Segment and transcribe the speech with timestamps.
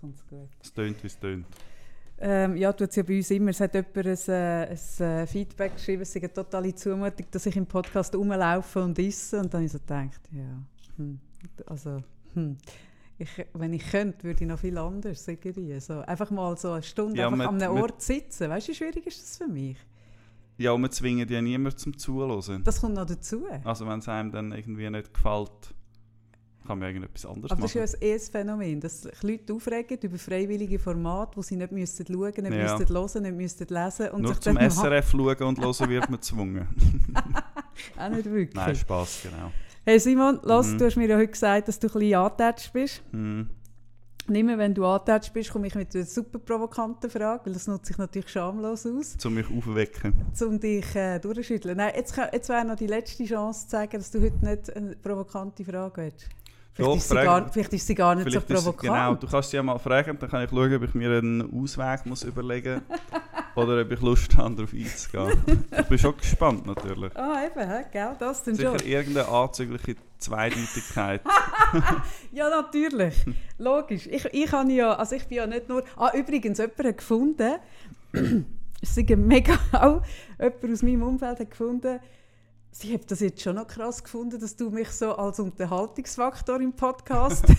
[0.00, 0.48] kommt es gut.
[0.62, 1.46] Es tönt, wie es tönt.
[2.22, 3.50] Ähm, ja, tut es ja bei uns immer.
[3.50, 7.46] Es hat jemand ein, äh, ein äh, Feedback geschrieben, es sei eine totale Zumutung, dass
[7.46, 9.40] ich im Podcast rumlaufe und esse.
[9.40, 10.62] Und dann habe ich so gedacht, ja,
[10.96, 11.18] hm,
[11.66, 12.02] also,
[12.34, 12.56] hm.
[13.16, 15.80] Ich, wenn ich könnte, würde ich noch viel anders sagen.
[15.80, 18.48] So, einfach mal so eine Stunde Ja, einfach mit- an einem Ort sitzen.
[18.48, 19.76] Weißt du, wie schwierig ist das für mich?
[20.56, 22.64] Ja, und wir zwingen ja niemanden zum Zuhören.
[22.64, 23.44] Das kommt noch dazu.
[23.64, 25.74] Also wenn es einem dann irgendwie nicht gefällt,
[26.66, 27.84] kann man irgendetwas anderes Aber das machen.
[27.84, 32.06] ist ja ein Phänomen, dass sich Leute aufregen über freiwillige Formate, wo sie nicht müssten
[32.06, 32.76] schauen, nicht Ja.
[32.78, 36.10] müssten hören, nicht müssten lesen und Nur sich zum dann SRF schauen und hören wird
[36.10, 36.68] man gezwungen.
[37.98, 38.54] Auch nicht wirklich.
[38.54, 39.50] Nein, Spaß, genau.
[39.84, 40.78] Hey Simon, lass, Mhm.
[40.78, 43.02] du hast mir ja heute gesagt, dass du ein bisschen angetatscht bist.
[43.12, 43.48] Hm.
[44.28, 47.66] Nicht mehr, wenn du angetatscht bist, komme ich mit einer super provokanten Frage, weil das
[47.66, 50.12] nutze ich natürlich schamlos aus, Um mich aufzuwecken.
[50.42, 51.76] um dich äh, durchzuschütteln.
[51.78, 54.94] Nein, jetzt, jetzt wäre noch die letzte Chance zu sagen, dass du heute nicht eine
[54.96, 56.28] provokante Frage willst.
[56.80, 58.94] Vielleicht, Doch, ist, sie gar, vielleicht ist sie gar nicht Vielleicht so provokant.
[58.94, 61.62] genau, du kannst sie ja mal fragen, dann kann ich schauen, ob ich mir einen
[61.62, 62.98] Ausweg muss überlegen muss
[63.64, 65.44] oder ob ich Lust habe, darauf einzugehen.
[65.78, 67.14] ich bin schon gespannt natürlich.
[67.16, 67.84] Ah, eben, hä?
[67.92, 68.78] gell, das denn schon.
[68.78, 71.22] Sicher irgendeine anzügliche Zweideutigkeit.
[72.32, 73.14] Ja, natürlich.
[73.58, 74.06] Logisch.
[74.06, 75.84] Ich, ich habe ja, also ich bin ja nicht nur...
[75.96, 77.54] Ah, übrigens, jemand hat gefunden,
[78.82, 79.58] es ist mega...
[79.72, 80.02] Auch
[80.38, 82.00] jemand aus meinem Umfeld hat gefunden,
[82.70, 86.72] sie hat das jetzt schon noch krass gefunden, dass du mich so als Unterhaltungsfaktor im
[86.72, 87.44] Podcast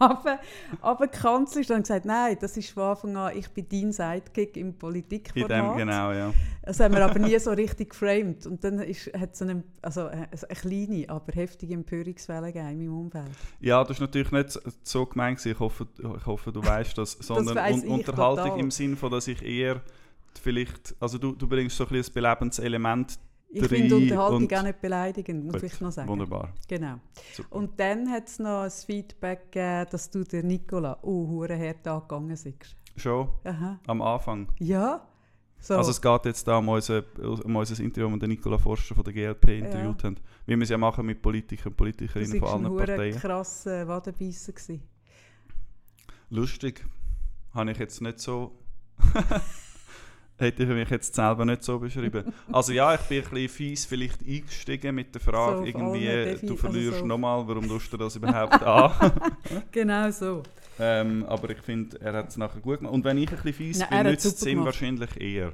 [0.00, 0.40] aber,
[0.80, 1.70] aber kanzelst.
[1.70, 4.78] Und gesagt, nein, das ist von Anfang an, ich bin dein Sidekick im In dem,
[4.78, 5.76] Politikformat.
[5.76, 6.32] genau, ja.
[6.62, 8.46] Das haben wir aber nie so richtig geframed.
[8.46, 12.98] Und dann hat es eine, also eine, eine kleine, aber heftige Empörungswelle gegeben in meinem
[12.98, 13.30] Umfeld.
[13.60, 15.44] Ja, das ist natürlich nicht so gemeint.
[15.44, 17.12] Ich hoffe, ich hoffe du weißt das.
[17.12, 18.60] Sondern weiss un Unterhaltung total.
[18.60, 19.82] im Sinne von, dass ich eher
[20.40, 23.18] vielleicht, also du, du bringst so ein bisschen ein belebendes Element.
[23.52, 26.08] Ich finde Unterhaltung auch nicht beleidigend, muss Gut, ich noch sagen.
[26.08, 26.52] Wunderbar.
[26.68, 27.00] Genau.
[27.34, 27.56] Super.
[27.56, 32.28] Und dann hat es noch ein Feedback gegeben, dass du der Nicola oh, hart angegangen
[32.28, 32.76] bist.
[32.96, 33.80] Schon Aha.
[33.86, 34.48] am Anfang.
[34.58, 35.06] Ja.
[35.58, 35.76] So.
[35.76, 39.04] Also es geht jetzt da um unser, um unser Interview, das den Nicola Forster von
[39.04, 40.16] der GLP interviewt haben.
[40.46, 43.18] Wie wir es ja machen mit Politikern und Politikerinnen von ein allen Parteien.
[43.18, 44.52] krasser Wadenbeisser.
[46.30, 46.86] Lustig.
[47.52, 48.52] Habe ich jetzt nicht so...
[50.40, 52.32] Hätte ich mich jetzt selber nicht so beschrieben.
[52.52, 56.06] Also ja, ich bin ein bisschen fies vielleicht eingestiegen mit der So Frage, auf irgendwie,
[56.06, 59.12] du also verlierst so- nochmal, warum tust du das überhaupt an?
[59.70, 60.42] Genau so.
[60.78, 62.94] ähm, aber ich finde, er hat es nachher gut gemacht.
[62.94, 65.52] Und wenn ich ein bisschen fies Nein, bin, nützt es ihm wahrscheinlich eher.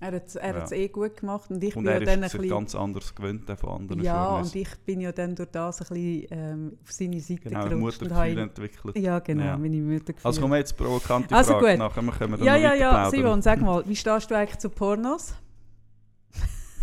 [0.00, 0.70] Er hat es er Ja.
[0.72, 2.56] eh gut gemacht und ich Und bin er ja dann ist sich bisschen...
[2.56, 4.58] ganz anders gewöhnt von anderen Ja, Journalisten.
[4.58, 8.02] und ich bin ja dann durch das ein bisschen ähm, auf seine Seite Genau, gerutscht.
[8.02, 8.98] und Muttergefühl entwickelt.
[8.98, 9.56] Ja, genau, Ja.
[9.58, 10.28] meine Muttergefühl.
[10.28, 11.78] Also kommen wir jetzt provokante Also Frage gut.
[11.78, 13.10] nachher, wir können dann ja, ja, ja.
[13.10, 15.34] Simon, sag mal, wie stehst du eigentlich zu Pornos?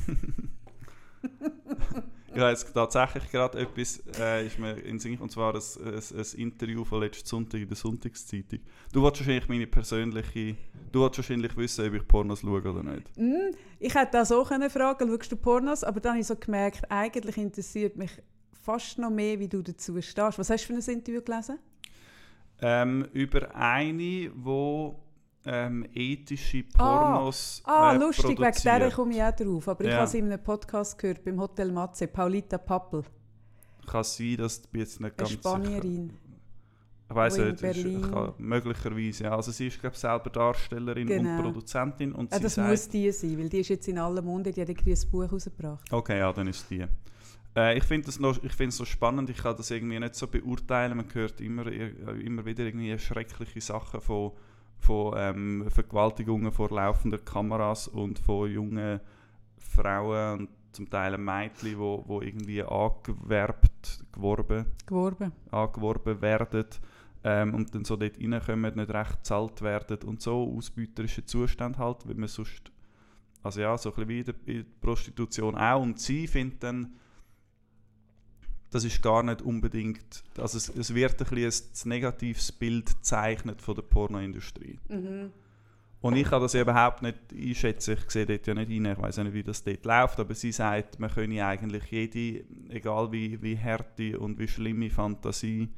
[2.35, 6.39] Ja, jetzt tatsächlich gerade etwas äh, ist mir in Sinn und zwar ein, ein, ein
[6.39, 8.59] Interview von letzten Sonntag in der Sonntagszeitung.
[8.91, 10.55] Du wolltest wahrscheinlich meine persönliche...
[10.91, 13.09] Du wolltest wahrscheinlich wissen, ob ich Pornos schaue oder nicht.
[13.15, 15.85] Hm, ich hätte auch so können fragen, schaust du Pornos?
[15.85, 18.11] Aber dann habe ich so gemerkt, eigentlich interessiert mich
[18.51, 20.37] fast noch mehr, wie du dazu stehst.
[20.37, 21.59] Was hast du für ein Interview gelesen?
[22.61, 24.99] Ähm, über eine, wo
[25.45, 29.67] ähm, ethische Pornos Ah, äh, lustig, wegen der komme ich auch drauf.
[29.69, 29.97] Aber ich Ja.
[29.99, 33.03] habe sie in einem Podcast gehört, beim Hotel Matze, Paulita Pappel,
[33.85, 35.41] Kann sein, dass du jetzt nicht eine ganz sicher...
[35.41, 36.11] Spanierin.
[37.07, 39.25] Ich in nicht, ist- Berlin- kann, möglicherweise.
[39.25, 39.35] Ja.
[39.35, 41.37] Also sie ist glaube selber Darstellerin Genau.
[41.37, 43.99] und Produzentin und Ah, sie das sagt, muss die sein, weil die ist jetzt in
[43.99, 45.93] aller Munde, die hat irgendwie ein Buch rausgebracht.
[45.93, 46.83] Okay, ja, dann ist es die.
[47.55, 50.97] Äh, ich finde es so spannend, ich kann das irgendwie nicht so beurteilen.
[50.97, 51.89] Man hört immer, äh,
[52.25, 54.31] immer wieder irgendwie schreckliche Sachen von,
[54.85, 58.99] von ähm, Vergewaltigungen vor laufender Kameras und von jungen
[59.57, 65.31] Frauen und zum Teil Mädchen, die wo, wo irgendwie angewerbt, geworben, Geworben.
[65.49, 66.65] angeworben werden
[67.23, 72.07] ähm, und dann so dort reinkommen, nicht recht gezahlt werden und so ausbeuterische Zustand halt,
[72.07, 72.71] weil man sonst,
[73.41, 76.63] also ja, so ein bisschen wie in der, in der Prostitution auch und sie findet
[76.63, 76.93] dann,
[78.75, 83.61] das ist gar nicht unbedingt, also es, es wird ein bisschen ein negatives Bild gezeichnet
[83.61, 84.77] von der Pornoindustrie.
[84.89, 85.31] Mhm.
[86.01, 89.01] Und ich kann das ja überhaupt nicht einschätzen, ich sehe dort ja nicht rein, ich
[89.01, 93.41] weiß nicht, wie das dort läuft, aber sie sagt, man könne eigentlich jede, egal wie,
[93.41, 95.69] wie harte und wie schlimme Fantasie,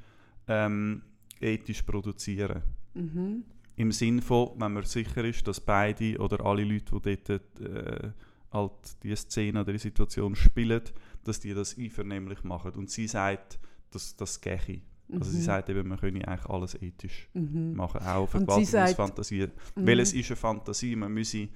[0.48, 1.04] ähm,
[1.40, 2.64] ethisch produzieren.
[2.96, 3.44] Mhm.
[3.76, 8.10] Im Sinn von, wenn man sicher ist, dass beide oder alle Leute, die dort äh,
[8.52, 10.82] halt die Szene oder die Situation spielen,
[11.28, 12.72] dass die das einvernehmlich machen.
[12.72, 13.60] Und sie sagt,
[13.92, 14.82] dass das gehe.
[15.12, 15.42] Also sie Mhm.
[15.44, 17.76] sagt eben, man könne eigentlich alles ethisch Mhm.
[17.76, 19.52] machen, auch sie Vergewaltigungsfantasien.
[19.76, 19.88] Mhm.
[19.88, 21.48] Weil es ist eine Fantasie, man müsse,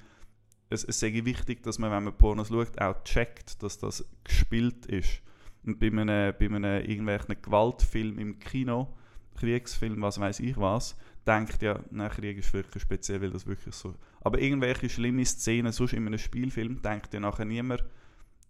[0.69, 4.85] es, es ist wichtig, dass man, wenn man Pornos schaut, auch checkt, dass das gespielt
[4.85, 5.21] ist.
[5.65, 8.95] Und bei einem, bei einem irgendwelchen Gewaltfilm im Kino,
[9.35, 10.95] Kriegsfilm, was weiß ich was,
[11.27, 13.93] denkt, ja, nein, Krieg ist wirklich speziell, weil das wirklich so...
[14.21, 17.83] Aber irgendwelche schlimme Szenen, sonst in einem Spielfilm, denkt ja nachher niemand,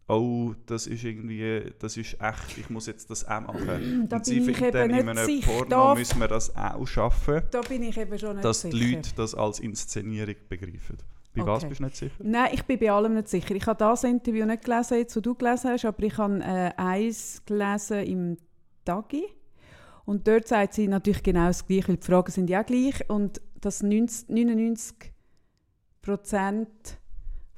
[0.08, 4.08] oh, das ist irgendwie, das ist echt, ich muss jetzt das auch machen.
[4.10, 5.52] Da Und bin ich eben in nicht einem sicher.
[5.52, 8.78] Porno Da- müssen wir das auch schaffen, Da bin ich eben schon nicht dass sicher.
[8.78, 10.98] die Leute das als Inszenierung begreifen.
[11.34, 11.70] Bei was Okay.
[11.70, 12.16] bist du nicht sicher?
[12.20, 13.56] Nein, ich bin bei allem nicht sicher.
[13.56, 16.72] Ich habe das Interview nicht gelesen, jetzt, was du gelesen hast, aber ich habe äh,
[16.76, 18.38] eins gelesen im
[18.84, 19.24] Tagi.
[20.04, 23.10] Und dort sagt sie natürlich genau das Gleiche, weil die Fragen sind ja gleich.
[23.10, 25.14] Und dass 90, 99
[26.02, 27.00] Prozent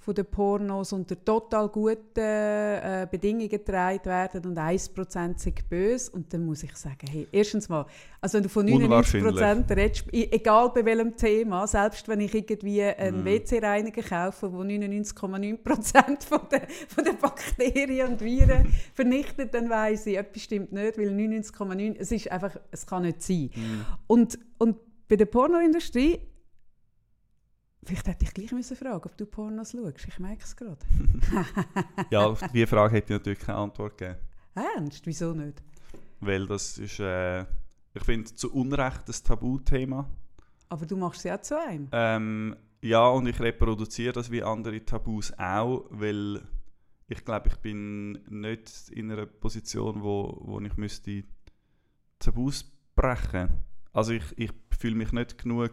[0.04, 6.12] von den Pornos unter total guten äh, Bedingungen getragen werden und 1% sind böse.
[6.12, 7.86] Und dann muss ich sagen, hey, erstens mal,
[8.20, 13.24] also wenn du von 99% redest, egal bei welchem Thema, selbst wenn ich irgendwie einen
[13.24, 13.26] Mm.
[13.26, 20.18] WC-Reiniger kaufe, wo 99,9% von den, von den Bakterien und Viren vernichtet, dann weiss ich,
[20.18, 23.52] etwas stimmt nicht, weil 99,9, es ist einfach, es kann nicht sein.
[23.56, 23.86] Mhm.
[24.08, 24.76] Und, und
[25.08, 26.20] bei der Pornoindustrie,
[27.86, 30.08] vielleicht hätte ich gleich müssen fragen, ob du Pornos schaust.
[30.08, 30.78] Ich merke es gerade.
[32.10, 34.20] Ja, auf diese Frage hätte ich natürlich keine Antwort gegeben.
[34.56, 35.06] Ernst?
[35.06, 35.62] Wieso nicht?
[36.20, 37.42] Weil das ist, äh,
[37.94, 40.10] ich finde, zu Unrecht ein Tabuthema.
[40.70, 41.88] Aber du machst es ja zu einem.
[41.92, 46.42] Ähm, ja, und ich reproduziere das wie andere Tabus auch, weil
[47.08, 51.24] ich glaube, ich bin nicht in einer Position, wo, wo ich müsste
[52.20, 52.64] Tabus
[52.96, 53.50] brechen.
[53.92, 55.72] Also ich, ich fühle mich nicht genug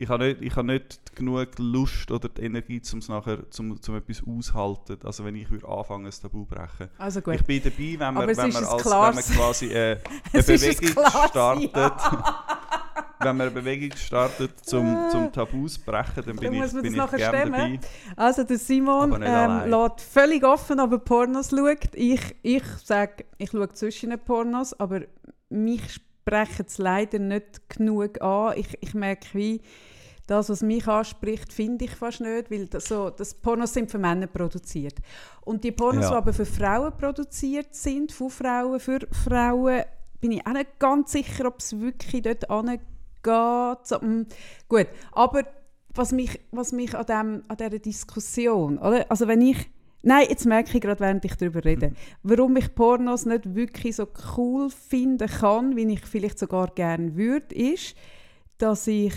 [0.00, 3.80] ich habe nicht, ich habe nicht genug Lust oder die Energie, um es nachher zum,
[3.82, 4.96] zum etwas aushalten.
[5.04, 6.88] Also wenn ich würde anfangen, ein Tabu brechen.
[6.96, 7.34] Also gut.
[7.34, 9.98] Ich bin dabei, wenn man, wenn man, als, wenn man quasi äh,
[10.32, 10.88] eine ein Bewegung
[11.28, 11.76] startet.
[11.76, 12.46] Ja.
[13.20, 17.10] wenn man eine Bewegung startet zum, zum Tabus brechen, dann bin muss ich, bin ich
[17.10, 17.52] gerne stemmen.
[17.52, 17.80] dabei.
[18.16, 21.94] Also der Simon ähm, lässt völlig offen, ob er Pornos schaut.
[21.94, 25.02] Ich, ich sage, ich schaue zwischen den Pornos, aber
[25.50, 28.54] mich sprechen es leider nicht genug an.
[28.56, 29.60] Ich, ich merke, wie
[30.26, 33.98] das, was mich anspricht, finde ich fast nicht, weil das, so, das Pornos sind für
[33.98, 34.94] Männer produziert.
[35.40, 36.10] Und die Pornos, Ja.
[36.10, 39.82] die aber für Frauen produziert sind, von Frauen für Frauen,
[40.20, 42.80] bin ich auch nicht ganz sicher, ob es wirklich dort angeht.
[43.82, 44.26] So, mm,
[44.68, 45.42] gut, aber
[45.94, 49.06] was mich, was mich an, dem, an dieser Diskussion, oder?
[49.08, 49.68] also wenn ich,
[50.02, 51.92] nein, jetzt merke ich gerade, während ich darüber rede,
[52.22, 54.06] warum ich Pornos nicht wirklich so
[54.36, 57.94] cool finden kann, wie ich vielleicht sogar gerne würde, ist,
[58.58, 59.14] dass ich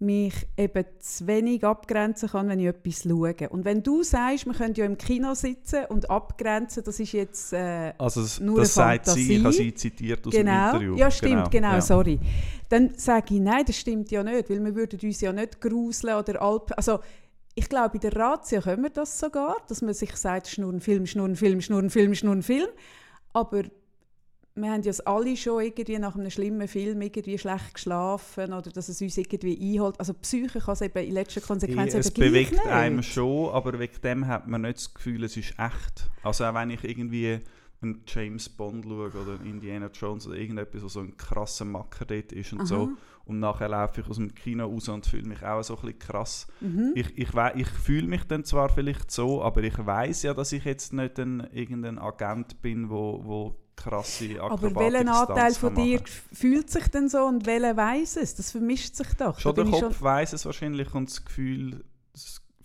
[0.00, 3.34] mich eben zu wenig abgrenzen kann, wenn ich etwas schaue.
[3.50, 7.52] Und wenn du sagst, wir können ja im Kino sitzen und abgrenzen, das ist jetzt
[7.52, 9.64] äh, Also das, Nur das eine sagt sie, ich habe Fantasie.
[9.64, 10.72] sie zitiert aus genau.
[10.72, 10.96] dem Interview.
[10.96, 11.80] Ja, stimmt, genau, ja.
[11.82, 12.18] sorry.
[12.70, 16.16] Dann sage ich, nein, das stimmt ja nicht, weil wir würden uns ja nicht gruseln
[16.16, 16.72] oder Alp...
[16.76, 17.00] Also,
[17.54, 20.80] ich glaube, in der Ratio können wir das sogar, dass man sich sagt, schnur ein
[20.80, 22.68] Film, schnur ein Film, schnur ein Film, schnur ein Film.
[23.32, 23.64] Aber
[24.54, 28.88] wir haben ja alle schon irgendwie nach einem schlimmen Film irgendwie schlecht geschlafen oder dass
[28.88, 29.98] es uns irgendwie einholt.
[29.98, 32.66] Also Psyche kann es eben in letzter Konsequenz es eben gleich bewegt nicht.
[32.66, 36.10] einem schon, aber wegen dem hat man nicht das Gefühl, es ist echt.
[36.22, 37.40] Also auch wenn ich irgendwie
[37.82, 42.32] einen James Bond schaue oder Indiana Jones oder irgendetwas, wo so ein krasser Macker dort
[42.32, 42.90] ist und so.
[43.24, 45.98] Und nachher laufe ich aus dem Kino raus und fühle mich auch so ein bisschen
[45.98, 46.46] krass.
[46.60, 46.92] Mhm.
[46.94, 50.64] Ich, ich, ich fühle mich dann zwar vielleicht so, aber ich weiß ja, dass ich
[50.64, 56.00] jetzt nicht ein, irgendein Agent bin, wo, wo krasse Aber welchen Anteil von dir
[56.32, 58.34] fühlt sich denn so und welcher weiß es?
[58.34, 59.38] Das vermischt sich doch.
[59.38, 61.84] Schon Da der Kopf weiß es wahrscheinlich und das Gefühl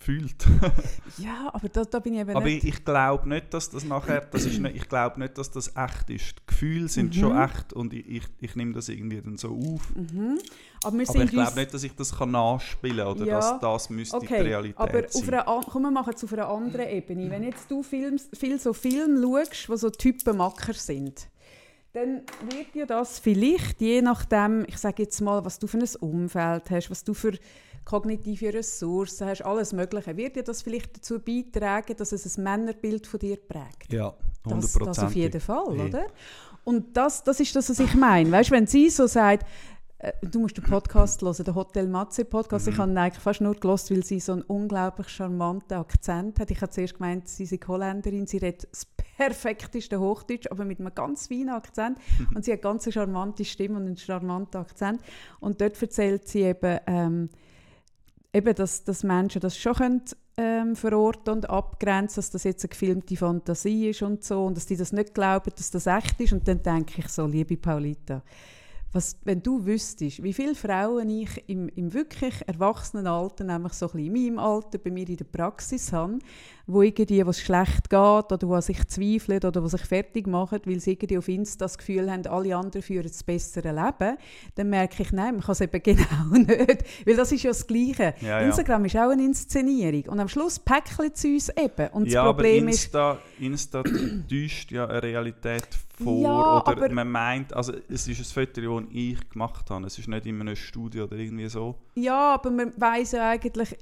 [0.05, 0.35] fühlt.
[1.17, 2.63] Ja, aber da, da bin ich eben Aber nicht.
[2.65, 5.71] ich, ich glaube nicht, dass das nachher, das ist nicht, ich glaube nicht, dass das
[5.75, 6.35] echt ist.
[6.39, 7.19] Die Gefühle sind Mhm.
[7.19, 9.93] schon echt und ich, ich, ich nehme das irgendwie dann so auf.
[9.95, 10.37] Mhm.
[10.83, 13.89] Aber Aber ich glaube nicht, dass ich das kann nachspielen kann oder Ja, dass das
[13.89, 15.23] müsste die Okay, Realität aber sein.
[15.33, 17.29] einer, an- komm, wir machen es auf einer anderen Ebene.
[17.29, 21.29] Wenn jetzt du Film, viel so Filme schaust, wo so Typen Macker sind,
[21.93, 25.87] dann wird dir das vielleicht, je nachdem, ich sage jetzt mal, was du für ein
[26.01, 27.31] Umfeld hast, was du für
[27.85, 33.05] kognitive Ressourcen hast, alles Mögliche, wird dir das vielleicht dazu beitragen, dass es ein Männerbild
[33.07, 33.93] von dir prägt.
[33.93, 34.13] ja,
[34.43, 34.85] Das, hundertprozentig.
[34.95, 35.87] das auf jeden Fall, Hey.
[35.89, 36.05] oder?
[36.63, 38.31] Und das, das ist das, was ich meine.
[38.31, 39.45] Weißt, wenn sie so sagt,
[39.99, 42.65] äh, du musst den Podcast hören, den Hotel Matze Podcast.
[42.65, 42.73] Mhm.
[42.73, 46.49] Ich habe ihn eigentlich fast nur gelost, weil sie so einen unglaublich charmanten Akzent hat.
[46.49, 50.93] Ich habe zuerst gemeint, sie sei Holländerin, sie redet das perfekteste Hochdeutsch, aber mit einem
[50.95, 51.99] ganz feinen Akzent.
[52.35, 55.01] Und sie hat ganz eine charmante Stimme und einen charmanten Akzent.
[55.39, 57.29] Und dort erzählt sie eben, ähm,
[58.35, 60.01] eben dass, dass Menschen das schon können,
[60.37, 64.65] ähm, verorten und abgrenzen, dass das jetzt eine gefilmte Fantasie ist und so und dass
[64.65, 66.33] die das nicht glauben, dass das echt ist.
[66.33, 68.21] Und dann denke ich so, liebe Paulita,
[68.91, 73.87] was, wenn du wüsstest, wie viele Frauen ich im, im wirklich erwachsenen Alter, nämlich so
[73.87, 76.19] ein bisschen in meinem Alter, bei mir in der Praxis habe,
[76.67, 80.79] wo irgendwie was schlecht geht oder wo sich zweifeln oder wo sich fertig machen, weil
[80.79, 84.17] sie irgendwie auf Insta das Gefühl haben, alle anderen führen das bessere Leben,
[84.55, 86.83] dann merke ich, nein, man kann es eben genau nicht.
[87.05, 88.15] Weil das ist ja das Gleiche.
[88.21, 88.47] Ja, ja.
[88.47, 90.03] Instagram ist auch eine Inszenierung.
[90.07, 91.87] Und am Schluss päckelt es uns eben.
[91.93, 93.83] Und ja, das Problem ist, Insta, Insta
[94.29, 95.67] täuscht ja eine Realität
[96.03, 96.21] vor.
[96.21, 99.85] Ja, oder man meint, also es ist ein Foto, das ich gemacht habe.
[99.85, 101.75] Es ist nicht in einem Studio oder irgendwie so.
[101.95, 103.77] Ja, aber man weiß ja eigentlich,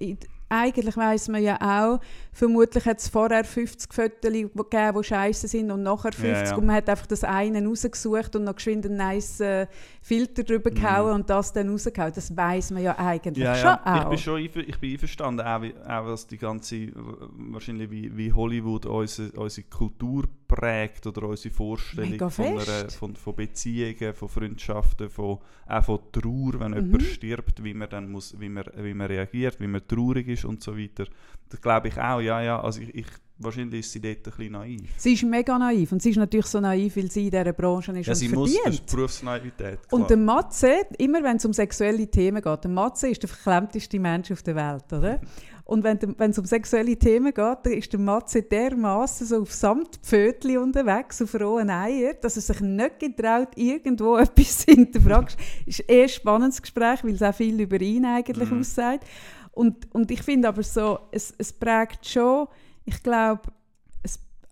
[0.54, 2.00] eigentlich weiß man ja auch,
[2.32, 6.56] vermutlich hat es vorher 50 Fotos gegeben, die scheiße sind und nachher 50 Ja, ja.
[6.56, 9.68] und man hat einfach das eine rausgesucht und noch geschwind einen nice äh,
[10.06, 10.76] Filter drüber Mhm.
[10.76, 12.12] gehauen und das dann rausgehauen.
[12.14, 13.82] Das weiß man ja eigentlich Ja, schon ja.
[13.86, 14.04] auch.
[14.04, 14.18] Ich bin
[14.52, 19.32] schon ich bin einverstanden, auch, wie, auch was die ganze, wahrscheinlich wie, wie Hollywood unsere,
[19.40, 25.84] unsere Kultur prägt oder unsere Vorstellung von, einer, von, von Beziehungen, von Freundschaften, von, auch
[25.84, 26.78] von Trauer, wenn Mhm.
[26.86, 30.44] jemand stirbt, wie man dann muss, wie man, wie man reagiert, wie man traurig ist
[30.46, 31.06] und so weiter.
[31.50, 32.62] Das glaube ich auch, ja, ja.
[32.62, 33.06] Also ich, ich,
[33.40, 34.90] wahrscheinlich ist sie dort ein bisschen naiv.
[34.98, 37.92] sie ist mega naiv und sie ist natürlich so naiv, weil sie in dieser Branche
[38.00, 38.82] ist Ja, und sie muss, das verdient.
[38.88, 39.80] ist Berufsnaivität.
[39.92, 44.00] Und der Matze, immer wenn es um sexuelle Themen geht, der Matze ist der verklemmteste
[44.00, 45.20] Mensch auf der Welt, oder?
[45.66, 45.98] Und wenn
[46.30, 51.34] es um sexuelle Themen geht, dann ist der Matze dermaßen so auf Samtpfötchen unterwegs, auf
[51.40, 55.30] rohen Eier, dass er sich nicht getraut, irgendwo etwas zu hinterfragen.
[55.66, 58.60] Ist eh ein spannendes Gespräch, weil es auch viel über ihn eigentlich Mhm.
[58.60, 59.06] aussagt.
[59.52, 62.48] Und, und ich finde aber so, es, es prägt schon,
[62.86, 63.52] ich glaube,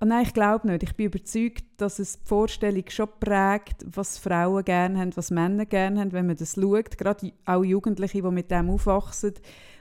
[0.01, 0.83] ah nein, ich glaube nicht.
[0.83, 5.65] Ich bin überzeugt, dass es die Vorstellung schon prägt, was Frauen gerne haben, was Männer
[5.65, 6.97] gerne haben, wenn man das schaut.
[6.97, 9.35] Gerade auch Jugendliche, die mit dem aufwachsen,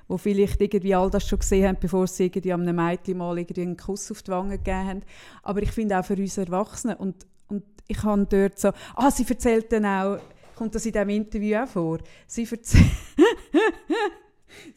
[0.08, 3.62] die vielleicht irgendwie all das schon gesehen haben, bevor sie irgendwie einem Mädchen mal irgendwie
[3.62, 5.02] einen Kuss auf die Wange gegeben haben.
[5.42, 9.24] Aber ich finde auch für uns Erwachsene und, und ich habe dort so, ah, sie
[9.26, 10.18] erzählt dann auch,
[10.54, 12.58] kommt das in diesem Interview auch vor, sie sie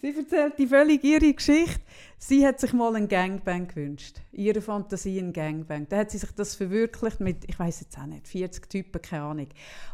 [0.01, 1.81] erzählt die völlig ihre Geschichte.
[2.25, 4.21] Sie hat sich mal einen Gangbang gewünscht.
[4.31, 5.87] In ihrer Fantasie einen Gangbang.
[5.89, 9.23] Da hat sie sich das verwirklicht mit, ich weiß jetzt auch nicht, 40 Typen, keine
[9.23, 9.47] Ahnung.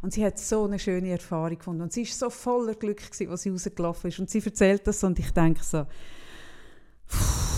[0.03, 1.81] Und sie hat so eine schöne Erfahrung gefunden.
[1.81, 4.19] Und sie ist so voller Glück gewesen, als sie rausgelaufen ist.
[4.19, 5.87] Und sie erzählt das und ich denke so,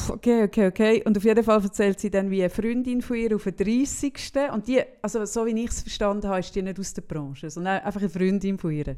[0.10, 1.04] okay, okay, okay.
[1.06, 4.14] Und auf jeden Fall erzählt sie dann, wie eine Freundin von ihr auf den 30.
[4.54, 7.50] Und die, also so wie ich es verstanden habe, ist die nicht aus der Branche,
[7.50, 8.96] sondern einfach eine Freundin von ihr.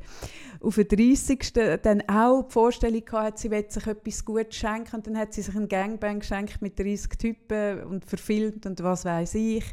[0.62, 1.54] Auf den 30.
[1.82, 4.96] dann auch die Vorstellung gehabt, hat, sie will sich etwas Gutes schenken.
[4.96, 9.06] Und dann hat sie sich einen Gangbang geschenkt mit 30 Typen und verfilmt und was
[9.06, 9.66] weiß ich.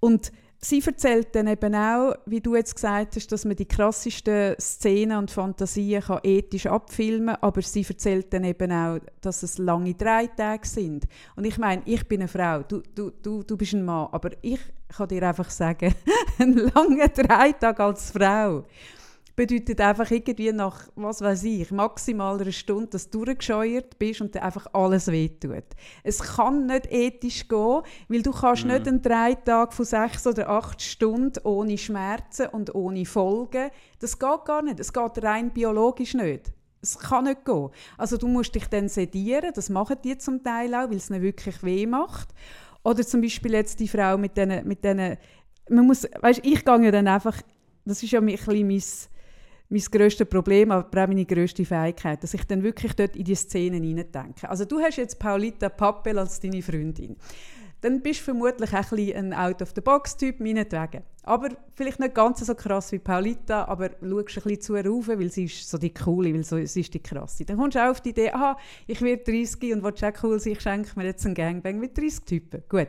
[0.00, 0.32] Und
[0.64, 5.18] sie erzählt dann eben auch, wie du jetzt gesagt hast, dass man die krassesten Szenen
[5.18, 9.94] und Fantasien kann ethisch abfilmen kann, aber sie erzählt dann eben auch, dass es lange
[9.94, 11.06] drei Tage sind.
[11.36, 14.30] Und ich meine, ich bin eine Frau, du, du, du, du bist ein Mann, aber
[14.40, 15.94] ich kann dir einfach sagen,
[16.38, 18.64] ein langer drei Tage als Frau
[19.36, 24.34] bedeutet einfach irgendwie nach, was weiß ich, maximal einer Stunde, dass du durchgescheuert bist und
[24.34, 25.64] dir einfach alles wehtut.
[26.02, 30.48] Es kann nicht ethisch gehen, weil du kannst nicht einen drei Tag von sechs oder
[30.48, 33.70] acht Stunden ohne Schmerzen und ohne Folgen.
[34.00, 34.80] Das geht gar nicht.
[34.80, 36.52] Es geht rein biologisch nicht.
[36.82, 37.70] Es kann nicht gehen.
[37.96, 41.22] Also du musst dich dann sedieren, das machen die zum Teil auch, weil es nicht
[41.22, 42.28] wirklich weh macht.
[42.84, 45.16] Oder zum Beispiel jetzt die Frau mit diesen, mit diesen
[45.68, 47.40] man muss, weißt, ich gehe ja dann einfach,
[47.84, 48.82] das ist ja ein bisschen mein,
[49.72, 53.34] mein grösstes Problem, aber auch meine grösste Fähigkeit, dass ich dann wirklich dort in die
[53.34, 54.48] Szenen hineindenke.
[54.48, 57.16] Also du hast jetzt Paulita Pappel als deine Freundin.
[57.82, 61.02] Dann bist du vermutlich auch ein, ein Out-of-the-Box-Typ, meinetwegen.
[61.24, 65.06] Aber vielleicht nicht ganz so krass wie Paulita, aber schaust ein bisschen zu ihr rauf,
[65.08, 67.44] weil sie ist so die Coole, weil so, sie ist die Krasse.
[67.44, 68.56] Dann kommst du auch auf die Idee, aha,
[68.88, 71.96] ich werde 30 und will auch cool sein, ich schenke mir jetzt einen Gangbang mit
[71.96, 72.62] 30 Typen.
[72.68, 72.88] Gut.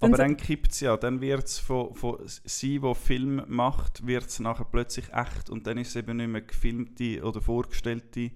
[0.00, 3.42] Dann Aber so- dann kippt es ja, dann wird es von, von sie, die Film
[3.48, 7.42] macht, wird es nachher plötzlich echt und dann ist es eben nicht mehr gefilmte oder
[7.42, 8.30] vorgestellte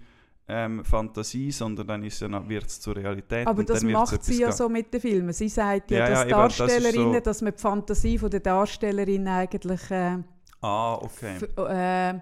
[0.48, 3.46] ähm, Fantasie, sondern dann ist ja, wird es zur Realität.
[3.46, 5.32] Aber das macht sie ja so mit den Filmen.
[5.32, 8.30] Sie sagt ja, Ja, ja, dass eben, das Darstellerinnen, so- dass man die Fantasie von
[8.30, 10.16] der Darstellerin eigentlich äh,
[10.60, 11.36] Ah, okay.
[11.56, 12.18] äh,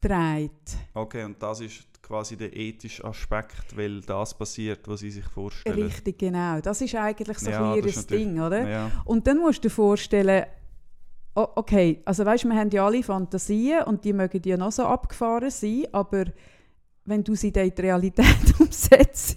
[0.00, 0.76] trägt.
[0.94, 5.82] Okay, und das ist quasi der ethische Aspekt, weil das passiert, was sie sich vorstellen.
[5.82, 6.60] Richtig, genau.
[6.60, 8.68] Das ist eigentlich so Ja, ein ihr Ding, oder?
[8.68, 8.90] Ja.
[9.04, 10.44] Und dann musst du dir vorstellen,
[11.34, 15.50] okay, also weißt, wir haben ja alle Fantasien und die mögen ja noch so abgefahren
[15.50, 16.26] sein, aber
[17.06, 18.26] wenn du sie dann in die Realität
[18.60, 19.36] umsetzt,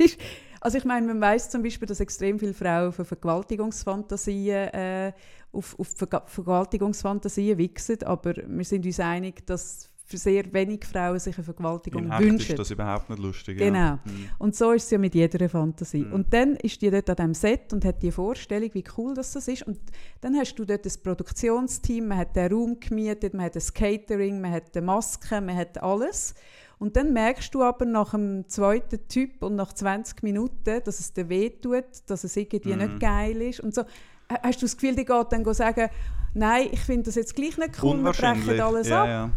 [0.61, 5.13] also ich meine, man weiß zum Beispiel, dass extrem viele Frauen auf Vergewaltigungsfantasien, äh,
[5.51, 11.19] auf, auf Verga- Vergewaltigungsfantasien wichsen, aber wir sind uns einig, dass für sehr wenig Frauen
[11.19, 12.49] sich eine Vergewaltigung In wünschen.
[12.49, 13.59] ist das überhaupt nicht lustig.
[13.59, 13.77] Genau.
[13.77, 13.99] Ja.
[14.03, 14.29] Mhm.
[14.39, 16.03] Und so ist es ja mit jeder Fantasie.
[16.03, 16.13] Mhm.
[16.13, 19.33] Und dann ist die dort an diesem Set und hat die Vorstellung, wie cool das,
[19.33, 19.67] das ist.
[19.67, 19.79] Und
[20.21, 24.41] dann hast du dort das Produktionsteam, man hat den Raum gemietet, man hat das Catering,
[24.41, 26.33] man hat die Masken, man hat alles.
[26.79, 31.11] Und dann merkst du aber nach dem zweiten Typ und nach 20 Minuten, dass es
[31.13, 32.79] dir wehtut, dass es irgendwie Mhm.
[32.79, 33.59] nicht geil ist.
[33.59, 33.83] Und so
[34.31, 35.89] Ha- hast du das Gefühl, die geht dann sagen,
[36.35, 39.07] nein, ich finde das jetzt gleich nicht cool, wir brechen alles ja, ab.
[39.09, 39.31] ja.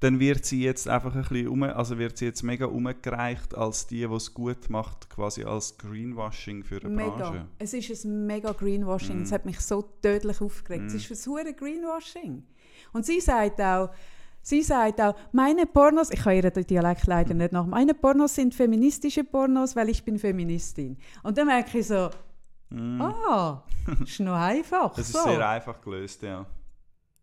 [0.00, 3.86] Dann wird sie jetzt einfach ein bisschen um, also wird sie jetzt mega umgereicht als
[3.86, 7.08] die, die es gut macht, quasi als Greenwashing für eine Mega.
[7.30, 7.46] Branche.
[7.58, 9.20] Es ist ein mega Greenwashing.
[9.20, 9.22] Mm.
[9.22, 10.84] Es hat mich so tödlich aufgeregt.
[10.88, 12.42] Es ist ein hure Greenwashing.
[12.92, 13.90] Und sie sagt auch,
[14.44, 18.54] sie sagt auch, meine Pornos, ich kann ihren Dialekt leider nicht nach, meine Pornos sind
[18.54, 20.96] feministische Pornos, weil ich bin Feministin.
[21.24, 22.10] Und dann merke ich so,
[22.70, 23.00] Mm.
[23.00, 23.62] ah,
[24.04, 24.96] ist noch einfach.
[24.98, 25.22] Es ist so.
[25.24, 26.46] sehr einfach gelöst, ja.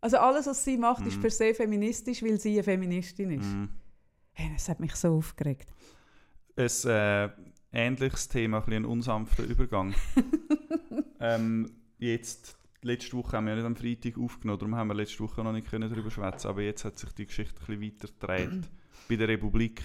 [0.00, 1.20] Also alles, was sie macht, ist Mm.
[1.20, 3.44] per se feministisch, weil sie eine Feministin ist.
[3.52, 3.64] Mm.
[4.32, 5.68] Hey, das hat mich so aufgeregt.
[6.56, 7.28] Ein äh,
[7.72, 9.94] ähnliches Thema, ein, bisschen ein unsanfter Übergang.
[11.20, 15.42] ähm, jetzt, letzte Woche haben wir nicht am Freitag aufgenommen, darum haben wir letzte Woche
[15.42, 18.08] noch nicht können darüber schwätzen, aber jetzt hat sich die Geschichte ein bisschen weiter
[18.48, 18.70] gedreht.
[19.08, 19.82] Bei der Republik.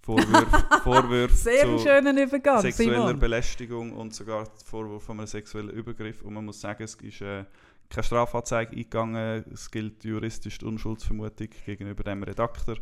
[0.00, 3.18] Vorwürfe, Vorwürfe Sehr zu schöner Übergang, sexueller Simon.
[3.20, 6.22] Belästigung und sogar Vorwurf von einem sexuellen Übergriff.
[6.22, 7.44] Und man muss sagen, es ist äh,
[7.88, 12.78] keine Strafanzeige eingegangen, es gilt juristisch die Unschuldsvermutung gegenüber dem Redakteur.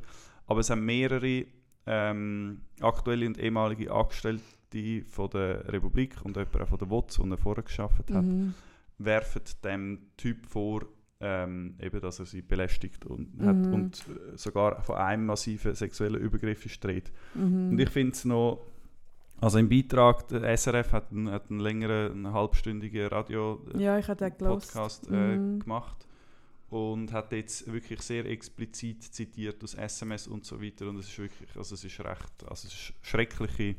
[0.47, 1.45] Aber es haben mehrere
[1.87, 4.43] ähm, aktuelle und ehemalige Angestellte
[5.11, 8.55] von der Republik und jemand auch von der WOTS, er vorher gearbeitet hat, Mhm.
[9.05, 10.87] Werfen dem Typ vor,
[11.21, 13.73] ähm, eben, dass er sie belästigt und, hat Mhm.
[13.75, 17.11] und äh, sogar von einem massiven sexuellen Übergriff ist Rede.
[17.35, 17.71] Mhm.
[17.71, 18.65] Und ich finde es noch,
[19.41, 25.13] also im Beitrag, der SRF hat einen, hat einen längeren, einen halbstündigen Radio-Podcast ja, den
[25.13, 25.15] gelesen.
[25.15, 25.59] äh, Mhm.
[25.61, 26.07] gemacht
[26.71, 31.19] und hat jetzt wirklich sehr explizit zitiert aus SMS und so weiter und es ist
[31.19, 33.75] wirklich, also es ist recht, also es ist schreckliche,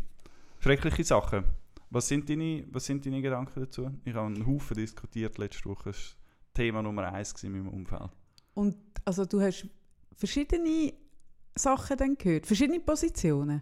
[0.60, 1.44] schreckliche Sachen.
[1.92, 3.92] Was sind deine, was sind deine Gedanken dazu?
[4.06, 8.10] Ich habe einen Haufen diskutiert letzte Woche, das war Thema Nummer eins in meinem Umfeld.
[8.54, 9.68] Und also du hast
[10.16, 10.94] verschiedene
[11.54, 13.62] Sachen dann gehört, verschiedene Positionen.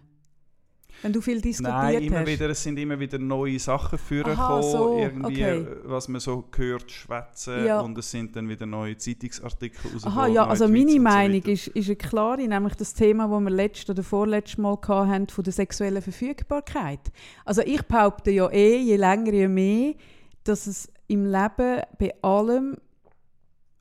[1.02, 2.26] Wenn du viel diskutiert Nein, immer hast.
[2.28, 5.66] wieder, es sind immer wieder neue Sachen vorgekommen, Aha, so, irgendwie, okay.
[5.84, 7.80] was man so hört, schwätzen Ja.
[7.80, 11.36] und es sind dann wieder neue Zeitungsartikel Aha, rausgekommen, ja, also Tweets meine so Meinung
[11.38, 11.52] weiter.
[11.52, 15.44] ist, ist eine klare, nämlich das Thema, das wir letztes oder vorletztes Mal hatten, von
[15.44, 17.00] der sexuellen Verfügbarkeit.
[17.44, 19.94] Also ich behaupte ja eh, je länger, je mehr,
[20.44, 22.76] dass es im Leben bei allem,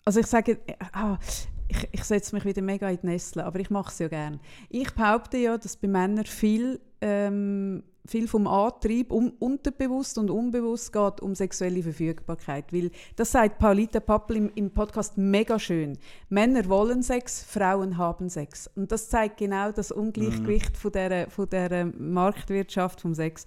[0.05, 0.59] also ich sage,
[0.93, 1.17] ah,
[1.67, 4.39] ich, ich setze mich wieder mega in die Nestle, aber ich mache es ja gerne.
[4.69, 10.91] Ich behaupte ja, dass bei Männern viel, ähm, viel vom Antrieb um, unterbewusst und unbewusst
[10.91, 12.73] geht um sexuelle Verfügbarkeit.
[12.73, 15.97] Weil das sagt Paulita Pappel im, im Podcast mega schön.
[16.27, 18.69] Männer wollen Sex, Frauen haben Sex.
[18.75, 23.45] Und das zeigt genau das Ungleichgewicht von der, von der Marktwirtschaft vom Sex.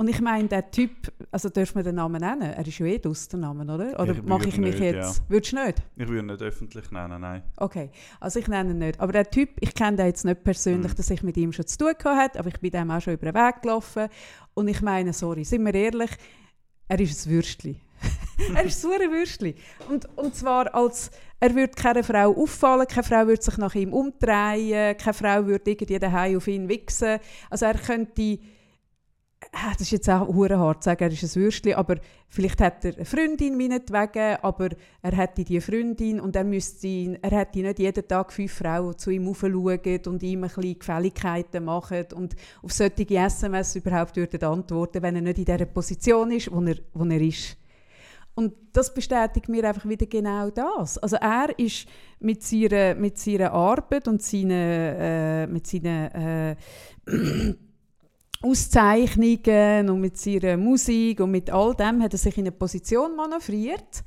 [0.00, 2.54] Und ich meine, der Typ, also dürfen wir den Namen nennen?
[2.54, 4.00] Er ist ja eh aus der Name, oder?
[4.00, 5.20] Oder Ich mache ich mich nicht, jetzt...
[5.28, 5.82] Würdest du nicht?
[5.94, 7.42] Ich würde ihn nicht öffentlich nennen, nein.
[7.58, 8.98] Okay, also ich nenne ihn nicht.
[8.98, 10.96] Aber der Typ, ich kenne den jetzt nicht persönlich, Mhm.
[10.96, 13.30] dass ich mit ihm schon zu tun hatte, aber ich bin dem auch schon über
[13.30, 14.08] den Weg gelaufen.
[14.54, 16.12] Und ich meine, sorry, sind wir ehrlich,
[16.88, 17.78] er ist ein Würstli.
[18.54, 19.54] er ist so ein Würstli.
[19.90, 21.10] Und, und zwar als,
[21.40, 25.70] er würde keine Frau auffallen, keine Frau würde sich nach ihm umdrehen, keine Frau würde
[25.70, 27.18] irgendwie daheim auf ihn wichsen.
[27.50, 28.38] Also er könnte...
[29.52, 31.96] Ah, Das ist jetzt auch hure hart zu sagen, er ist ein Würstchen, aber
[32.28, 34.68] vielleicht hat er eine Freundin meinetwegen, aber
[35.02, 38.96] er hätte die Freundin und er müsste er hätte nicht jeden Tag fünf Frauen die
[38.98, 44.42] zu ihm aufschauen und ihm ein bisschen Gefälligkeiten machen und auf solche SMS überhaupt würden
[44.44, 47.56] antworten, wenn er nicht in der Position ist, wo er, wo er ist.
[48.36, 50.96] Und das bestätigt mir einfach wieder genau das.
[50.98, 51.88] Also er ist
[52.20, 56.56] mit seiner, mit seiner Arbeit und seinen, äh, mit seinen äh,
[58.42, 63.14] Auszeichnungen und mit seiner Musik und mit all dem hat er sich in eine Position
[63.16, 64.02] manövriert,